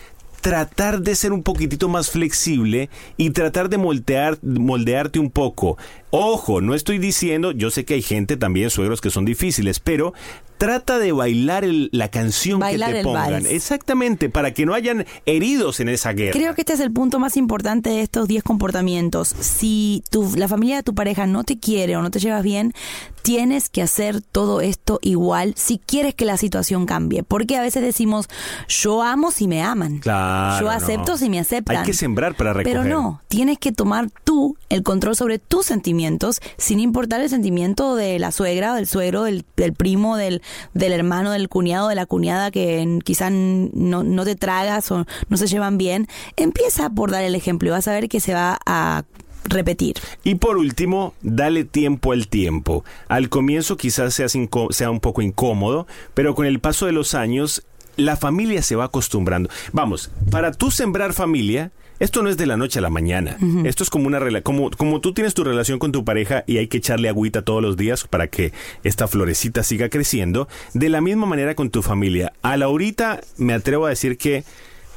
tratar 0.40 1.02
de 1.02 1.14
ser 1.16 1.32
un 1.32 1.42
poquitito 1.42 1.88
más 1.88 2.10
flexible 2.10 2.88
y 3.16 3.30
tratar 3.30 3.68
de 3.68 3.76
moldear, 3.76 4.38
moldearte 4.42 5.18
un 5.18 5.30
poco. 5.30 5.76
Ojo, 6.10 6.60
no 6.60 6.74
estoy 6.74 6.98
diciendo, 6.98 7.52
yo 7.52 7.70
sé 7.70 7.84
que 7.84 7.94
hay 7.94 8.02
gente 8.02 8.36
también, 8.36 8.70
suegros 8.70 9.00
que 9.00 9.10
son 9.10 9.24
difíciles, 9.24 9.80
pero 9.80 10.14
trata 10.60 10.98
de 10.98 11.10
bailar 11.12 11.64
el- 11.64 11.88
la 11.90 12.08
canción 12.10 12.60
Bailar 12.60 12.90
que 12.92 12.98
te 12.98 13.02
pongan. 13.04 13.32
vals. 13.32 13.46
Exactamente, 13.46 14.28
para 14.28 14.52
que 14.52 14.66
no 14.66 14.74
hayan 14.74 15.06
heridos 15.24 15.80
en 15.80 15.88
esa 15.88 16.12
guerra. 16.12 16.32
Creo 16.32 16.54
que 16.54 16.60
este 16.60 16.74
es 16.74 16.80
el 16.80 16.92
punto 16.92 17.18
más 17.18 17.38
importante 17.38 17.88
de 17.88 18.02
estos 18.02 18.28
10 18.28 18.42
comportamientos. 18.42 19.28
Si 19.40 20.04
tu, 20.10 20.30
la 20.36 20.48
familia 20.48 20.76
de 20.76 20.82
tu 20.82 20.94
pareja 20.94 21.26
no 21.26 21.44
te 21.44 21.58
quiere 21.58 21.96
o 21.96 22.02
no 22.02 22.10
te 22.10 22.18
llevas 22.18 22.42
bien, 22.42 22.74
tienes 23.22 23.70
que 23.70 23.80
hacer 23.80 24.20
todo 24.20 24.60
esto 24.60 24.98
igual 25.02 25.54
si 25.56 25.78
quieres 25.78 26.14
que 26.14 26.26
la 26.26 26.36
situación 26.36 26.84
cambie. 26.84 27.22
Porque 27.22 27.56
a 27.56 27.62
veces 27.62 27.82
decimos, 27.82 28.28
yo 28.68 29.02
amo 29.02 29.30
si 29.30 29.48
me 29.48 29.62
aman. 29.62 29.98
Claro, 29.98 30.60
yo 30.60 30.66
no. 30.66 30.70
acepto 30.72 31.16
si 31.16 31.30
me 31.30 31.38
aceptan. 31.40 31.78
Hay 31.78 31.84
que 31.86 31.94
sembrar 31.94 32.34
para 32.36 32.52
recoger. 32.52 32.82
Pero 32.82 32.84
no, 32.88 33.22
tienes 33.28 33.58
que 33.58 33.72
tomar 33.72 34.10
tú 34.24 34.56
el 34.68 34.82
control 34.82 35.16
sobre 35.16 35.38
tus 35.38 35.64
sentimientos 35.64 36.40
sin 36.58 36.80
importar 36.80 37.22
el 37.22 37.30
sentimiento 37.30 37.96
de 37.96 38.18
la 38.18 38.30
suegra, 38.30 38.74
del 38.74 38.86
suegro, 38.86 39.22
del, 39.22 39.44
del 39.56 39.72
primo, 39.72 40.16
del, 40.18 40.42
del 40.74 40.92
hermano, 40.92 41.32
del 41.32 41.48
cuñado, 41.48 41.88
de 41.88 41.94
la 41.94 42.06
cuñada 42.06 42.50
que 42.50 42.98
quizás 43.04 43.30
no, 43.32 44.02
no 44.02 44.24
te 44.24 44.36
tragas 44.36 44.90
o 44.90 45.06
no 45.28 45.36
se 45.36 45.46
llevan 45.46 45.78
bien. 45.78 46.08
Empieza 46.36 46.90
por 46.90 47.10
dar 47.10 47.24
el 47.24 47.34
ejemplo 47.34 47.68
y 47.68 47.72
vas 47.72 47.88
a 47.88 47.92
ver 47.92 48.08
que 48.08 48.20
se 48.20 48.34
va 48.34 48.58
a 48.66 49.04
repetir. 49.44 49.96
Y 50.24 50.36
por 50.36 50.58
último, 50.58 51.14
dale 51.22 51.64
tiempo 51.64 52.12
al 52.12 52.28
tiempo. 52.28 52.84
Al 53.08 53.28
comienzo 53.28 53.76
quizás 53.76 54.14
sea, 54.14 54.90
un 54.90 55.00
poco 55.00 55.22
incómodo, 55.22 55.86
pero 56.14 56.34
con 56.34 56.46
el 56.46 56.60
paso 56.60 56.86
de 56.86 56.92
los 56.92 57.14
años, 57.14 57.64
la 57.96 58.16
familia 58.16 58.62
se 58.62 58.76
va 58.76 58.84
acostumbrando. 58.84 59.48
Vamos, 59.72 60.10
para 60.30 60.52
tú 60.52 60.70
sembrar 60.70 61.12
familia, 61.12 61.70
esto 61.98 62.22
no 62.22 62.30
es 62.30 62.36
de 62.38 62.46
la 62.46 62.56
noche 62.56 62.78
a 62.78 62.82
la 62.82 62.88
mañana. 62.90 63.36
Esto 63.64 63.82
es 63.82 63.90
como 63.90 64.06
una 64.06 64.18
rela- 64.18 64.42
como 64.42 64.70
como 64.70 65.00
tú 65.02 65.12
tienes 65.12 65.34
tu 65.34 65.44
relación 65.44 65.78
con 65.78 65.92
tu 65.92 66.02
pareja 66.04 66.44
y 66.46 66.56
hay 66.56 66.66
que 66.68 66.78
echarle 66.78 67.08
agüita 67.10 67.42
todos 67.42 67.60
los 67.62 67.76
días 67.76 68.06
para 68.08 68.28
que 68.28 68.52
esta 68.84 69.06
florecita 69.06 69.62
siga 69.62 69.90
creciendo. 69.90 70.48
De 70.72 70.88
la 70.88 71.00
misma 71.02 71.26
manera 71.26 71.54
con 71.54 71.68
tu 71.70 71.82
familia. 71.82 72.32
A 72.42 72.56
Laurita 72.56 73.20
me 73.36 73.52
atrevo 73.52 73.84
a 73.86 73.90
decir 73.90 74.16
que 74.16 74.44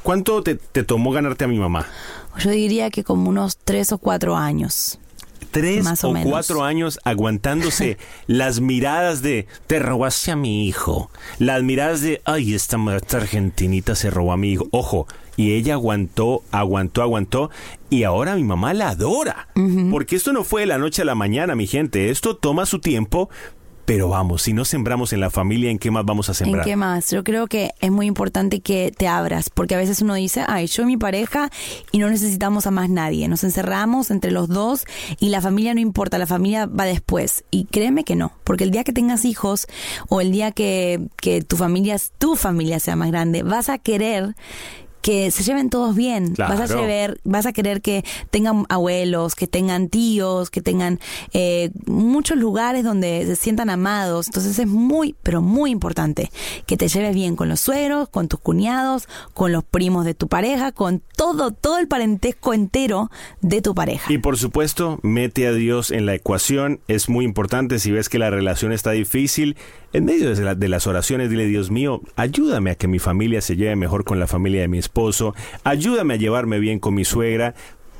¿cuánto 0.02 0.44
te, 0.44 0.56
te 0.56 0.84
tomó 0.84 1.12
ganarte 1.12 1.44
a 1.44 1.48
mi 1.50 1.60
mamá? 1.60 1.88
Yo 2.40 2.52
diría 2.52 2.90
que 2.90 3.04
como 3.04 3.30
unos 3.30 3.58
tres 3.58 3.92
o 3.92 3.98
cuatro 3.98 4.38
años. 4.38 4.98
Tres 5.44 5.84
Más 5.84 6.04
o 6.04 6.14
cuatro 6.24 6.64
años 6.64 7.00
aguantándose 7.04 7.98
las 8.28 8.60
miradas 8.60 9.22
de 9.22 9.48
te 9.68 9.80
robaste 9.80 10.32
a 10.32 10.36
mi 10.36 10.68
hijo, 10.68 11.10
las 11.40 11.64
miradas 11.64 12.02
de 12.02 12.22
ay 12.26 12.54
esta, 12.54 12.78
esta 12.96 13.18
argentinita 13.18 13.96
se 13.96 14.10
robó 14.10 14.34
a 14.34 14.38
mi 14.38 14.52
hijo, 14.52 14.68
ojo, 14.72 15.08
y 15.36 15.54
ella 15.54 15.74
aguantó, 15.74 16.44
aguantó, 16.52 17.02
aguantó 17.02 17.50
y 17.90 18.04
ahora 18.04 18.36
mi 18.36 18.44
mamá 18.44 18.74
la 18.74 18.90
adora, 18.90 19.48
porque 19.92 20.16
esto 20.16 20.34
no 20.34 20.44
fue 20.44 20.62
de 20.62 20.68
la 20.68 20.78
noche 20.78 21.02
a 21.02 21.06
la 21.06 21.16
mañana, 21.16 21.56
mi 21.56 21.68
gente, 21.68 22.10
esto 22.10 22.36
toma 22.36 22.66
su 22.66 22.80
tiempo. 22.80 23.30
Pero 23.86 24.08
vamos, 24.08 24.44
si 24.44 24.54
no 24.54 24.64
sembramos 24.64 25.12
en 25.12 25.20
la 25.20 25.30
familia, 25.30 25.70
¿en 25.70 25.78
qué 25.78 25.92
más 25.92 26.06
vamos 26.06 26.30
a 26.30 26.32
¿En 26.32 26.36
sembrar? 26.36 26.66
qué 26.66 26.76
más? 26.78 27.12
Yo 27.12 27.24
creo 27.24 27.48
que 27.48 27.72
es 27.82 27.92
muy 27.92 28.06
importante 28.06 28.62
que 28.62 28.94
te 28.96 29.08
abras, 29.08 29.50
porque 29.50 29.76
a 29.76 29.78
veces 29.78 30.02
uno 30.02 30.14
dice, 30.14 30.46
ay, 30.48 30.68
yo 30.68 30.84
y 30.84 30.86
mi 30.86 30.98
pareja 30.98 31.50
y 31.92 32.00
no 32.00 32.10
necesitamos 32.10 32.66
a 32.66 32.72
más 32.72 32.90
nadie. 32.90 33.28
Nos 33.28 33.44
encerramos 33.44 34.10
entre 34.10 34.32
los 34.32 34.48
dos 34.48 34.86
y 35.20 35.30
la 35.30 35.42
familia 35.42 35.74
no 35.74 35.82
importa, 35.82 36.18
la 36.18 36.28
familia 36.28 36.66
va 36.66 36.86
después. 36.86 37.44
Y 37.52 37.66
créeme 37.66 38.06
que 38.06 38.16
no, 38.16 38.32
porque 38.46 38.64
el 38.64 38.72
día 38.72 38.86
que 38.86 38.94
tengas 38.94 39.26
hijos 39.26 39.68
o 40.08 40.22
el 40.22 40.32
día 40.32 40.52
que, 40.52 41.02
que 41.18 41.42
tu 41.42 41.58
familia, 41.58 41.98
tu 42.18 42.36
familia 42.38 42.80
sea 42.80 42.96
más 42.96 43.10
grande, 43.12 43.44
vas 43.44 43.68
a 43.68 43.80
querer 43.80 44.36
que 45.04 45.32
se 45.32 45.44
lleven 45.44 45.70
todos 45.70 45.96
bien. 45.96 46.34
Vas 46.38 46.72
a 46.72 46.76
llevar, 46.76 47.20
vas 47.26 47.46
a 47.46 47.52
querer 47.52 47.82
que 47.82 48.06
tengan 48.32 48.66
abuelos, 48.70 49.36
que 49.36 49.48
tengan 49.48 49.90
tíos, 49.90 50.50
que 50.50 50.62
tengan 50.62 51.00
eh, 51.34 51.72
muchos 51.86 52.38
lugares 52.38 52.86
donde 52.86 53.26
se 53.26 53.36
sientan 53.36 53.70
amados. 53.70 54.28
Entonces 54.28 54.58
es 54.58 54.66
muy, 54.66 55.14
pero 55.22 55.42
muy 55.42 55.72
importante 55.72 56.32
que 56.66 56.78
te 56.78 56.88
lleves 56.88 57.14
bien 57.14 57.36
con 57.36 57.50
los 57.50 57.60
suegros, 57.60 58.08
con 58.08 58.30
tus 58.30 58.40
cuñados, 58.40 59.10
con 59.34 59.52
los 59.52 59.66
primos 59.66 60.06
de 60.06 60.14
tu 60.14 60.30
pareja, 60.30 60.72
con 60.72 61.04
todo, 61.18 61.52
todo 61.52 61.80
el 61.80 61.90
parentesco 61.90 62.54
entero 62.54 63.12
de 63.42 63.62
tu 63.62 63.76
pareja. 63.76 64.12
Y 64.12 64.20
por 64.20 64.38
supuesto, 64.38 65.00
mete 65.04 65.48
a 65.48 65.52
Dios 65.52 65.92
en 65.92 66.06
la 66.06 66.16
ecuación. 66.16 66.80
Es 66.88 67.10
muy 67.10 67.26
importante 67.26 67.78
si 67.80 67.92
ves 67.92 68.08
que 68.08 68.20
la 68.20 68.30
relación 68.30 68.72
está 68.72 68.92
difícil. 68.92 69.58
En 69.94 70.06
medio 70.06 70.34
de, 70.36 70.42
la- 70.44 70.56
de 70.56 70.70
las 70.70 70.88
oraciones, 70.88 71.30
dile, 71.30 71.46
Dios 71.46 71.70
mío, 71.72 72.02
ayúdame 72.16 72.72
a 72.72 72.76
que 72.76 72.88
mi 72.88 73.00
familia 73.00 73.42
se 73.42 73.56
lleve 73.56 73.76
mejor 73.76 74.04
con 74.04 74.20
la 74.20 74.28
familia 74.28 74.62
de 74.62 74.68
mi 74.68 74.80
esposo. 74.80 75.36
Ayúdame 75.64 76.16
a 76.16 76.18
llevarme 76.18 76.60
bien 76.60 76.80
con 76.80 76.96
mi 76.96 77.06
suegra. 77.06 77.54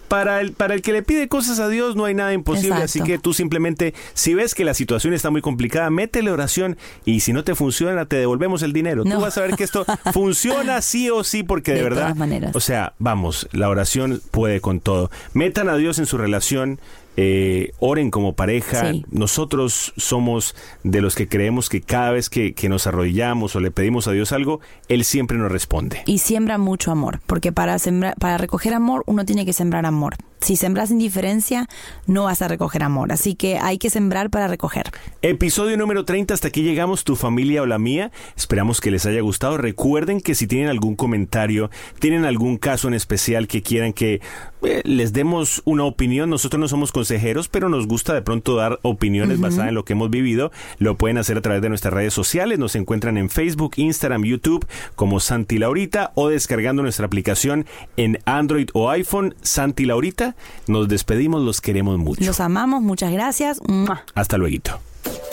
Para 0.10 0.42
el, 0.42 0.52
para 0.52 0.76
el 0.76 0.84
que 0.84 0.92
le 0.92 1.02
pide 1.02 1.28
cosas 1.28 1.60
a 1.60 1.68
Dios 1.70 1.96
no 1.96 2.06
hay 2.06 2.14
nada 2.14 2.34
imposible, 2.34 2.76
así 2.84 3.02
que 3.02 3.18
tú 3.18 3.34
simplemente, 3.34 3.96
si 4.14 4.36
ves 4.36 4.54
que 4.54 4.64
la 4.64 4.76
situación 4.76 5.12
está 5.16 5.32
muy 5.32 5.42
complicada, 5.42 5.90
métele 5.90 6.30
oración 6.30 6.78
y 7.04 7.22
si 7.22 7.34
no 7.34 7.44
te 7.44 7.56
funciona, 7.56 8.06
te 8.06 8.18
devolvemos 8.18 8.62
el 8.62 8.74
dinero. 8.74 9.04
Tú 9.04 9.10
No. 9.10 9.22
vas 9.22 9.40
a 9.40 9.42
ver 9.42 9.56
que 9.56 9.64
esto 9.64 9.86
funciona 10.14 10.82
sí 10.84 11.10
o 11.10 11.24
sí 11.24 11.42
porque 11.42 11.72
de, 11.72 11.78
De 11.80 11.84
verdad, 11.84 12.02
todas 12.04 12.18
maneras. 12.18 12.56
o 12.56 12.60
sea, 12.60 12.94
vamos, 13.00 13.48
la 13.54 13.70
oración 13.70 14.22
puede 14.30 14.62
con 14.62 14.82
todo. 14.82 15.10
Metan 15.34 15.68
a 15.68 15.78
Dios 15.78 15.98
en 15.98 16.06
su 16.06 16.20
relación, 16.20 16.80
eh, 17.18 17.72
oren 17.80 18.12
como 18.12 18.34
pareja. 18.34 18.92
Sí. 18.92 19.06
Nosotros 19.10 19.94
somos 19.98 20.56
de 20.84 21.02
los 21.02 21.16
que 21.16 21.28
creemos 21.28 21.70
que 21.70 21.82
cada 21.82 22.12
vez 22.12 22.30
que, 22.30 22.54
que 22.54 22.70
nos 22.70 22.88
arrodillamos 22.88 23.56
o 23.56 23.60
le 23.60 23.72
pedimos 23.72 24.08
a 24.08 24.12
Dios 24.12 24.32
algo, 24.32 24.60
Él 24.88 25.04
siempre 25.04 25.38
nos 25.38 25.52
responde. 25.52 26.04
Y 26.06 26.20
siembra 26.20 26.58
mucho 26.58 26.92
amor, 26.92 27.20
porque 27.26 27.52
para 27.52 27.78
sembrar, 27.80 28.16
para 28.20 28.38
recoger 28.38 28.74
amor 28.74 29.04
uno 29.06 29.26
tiene 29.26 29.46
que 29.46 29.54
sembrar 29.54 29.86
amor. 29.86 30.16
Si 30.44 30.58
sembras 30.58 30.92
indiferencia, 30.92 31.70
no 32.06 32.26
vas 32.26 32.42
a 32.42 32.50
recoger 32.50 32.84
amor. 32.84 33.14
Así 33.14 33.34
que 33.34 33.60
hay 33.60 33.78
que 33.78 33.90
sembrar 33.90 34.30
para 34.30 34.50
recoger. 34.50 34.92
Episodio 35.22 35.78
número 35.78 36.04
30, 36.04 36.34
hasta 36.34 36.50
aquí 36.50 36.64
llegamos, 36.64 37.06
tu 37.06 37.16
familia 37.16 37.62
o 37.62 37.66
la 37.66 37.80
mía. 37.80 38.12
Esperamos 38.36 38.82
que 38.82 38.92
les 38.92 39.06
haya 39.06 39.22
gustado. 39.22 39.58
Recuerden 39.58 40.20
que 40.20 40.36
si 40.36 40.46
tienen 40.46 40.68
algún 40.68 40.98
comentario, 40.98 41.70
tienen 42.00 42.26
algún 42.26 42.58
caso 42.58 42.90
en 42.90 42.94
especial 42.94 43.48
que 43.48 43.62
quieran 43.62 43.94
que 43.94 44.20
eh, 44.66 44.82
les 44.86 45.14
demos 45.14 45.62
una 45.66 45.84
opinión, 45.84 46.30
nosotros 46.30 46.60
no 46.60 46.68
somos 46.68 46.92
consejeros, 46.92 47.48
pero 47.48 47.70
nos 47.70 47.88
gusta 47.88 48.14
de 48.14 48.22
pronto 48.22 48.56
dar 48.56 48.80
opiniones 48.82 49.40
basadas 49.40 49.70
en 49.70 49.76
lo 49.76 49.86
que 49.86 49.94
hemos 49.94 50.10
vivido. 50.10 50.52
Lo 50.80 50.96
pueden 50.96 51.18
hacer 51.18 51.38
a 51.38 51.42
través 51.42 51.62
de 51.62 51.70
nuestras 51.70 51.94
redes 51.94 52.14
sociales. 52.14 52.60
Nos 52.60 52.76
encuentran 52.76 53.18
en 53.18 53.30
Facebook, 53.30 53.74
Instagram, 53.76 54.24
YouTube 54.24 54.66
como 54.96 55.20
Santi 55.20 55.58
Laurita 55.58 56.12
o 56.16 56.30
descargando 56.30 56.84
nuestra 56.84 57.06
aplicación 57.06 57.66
en 57.98 58.20
Android 58.26 58.70
o 58.74 58.90
iPhone, 58.90 59.36
Santi 59.42 59.86
Laurita. 59.86 60.36
Nos 60.68 60.88
despedimos, 60.88 61.42
los 61.42 61.62
queremos 61.62 61.98
mucho. 61.98 62.24
Los 62.24 62.40
amamos, 62.40 62.82
muchas 62.82 63.12
gracias. 63.12 63.60
¡Mua! 63.68 64.04
Hasta 64.16 64.38
luego. 64.38 64.54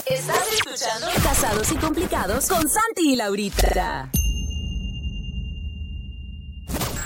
Estás 0.07 0.53
escuchando 0.53 1.07
Casados 1.23 1.71
y 1.73 1.75
Complicados 1.77 2.49
con 2.49 2.61
Santi 2.69 3.13
y 3.13 3.17
Laurita. 3.17 4.09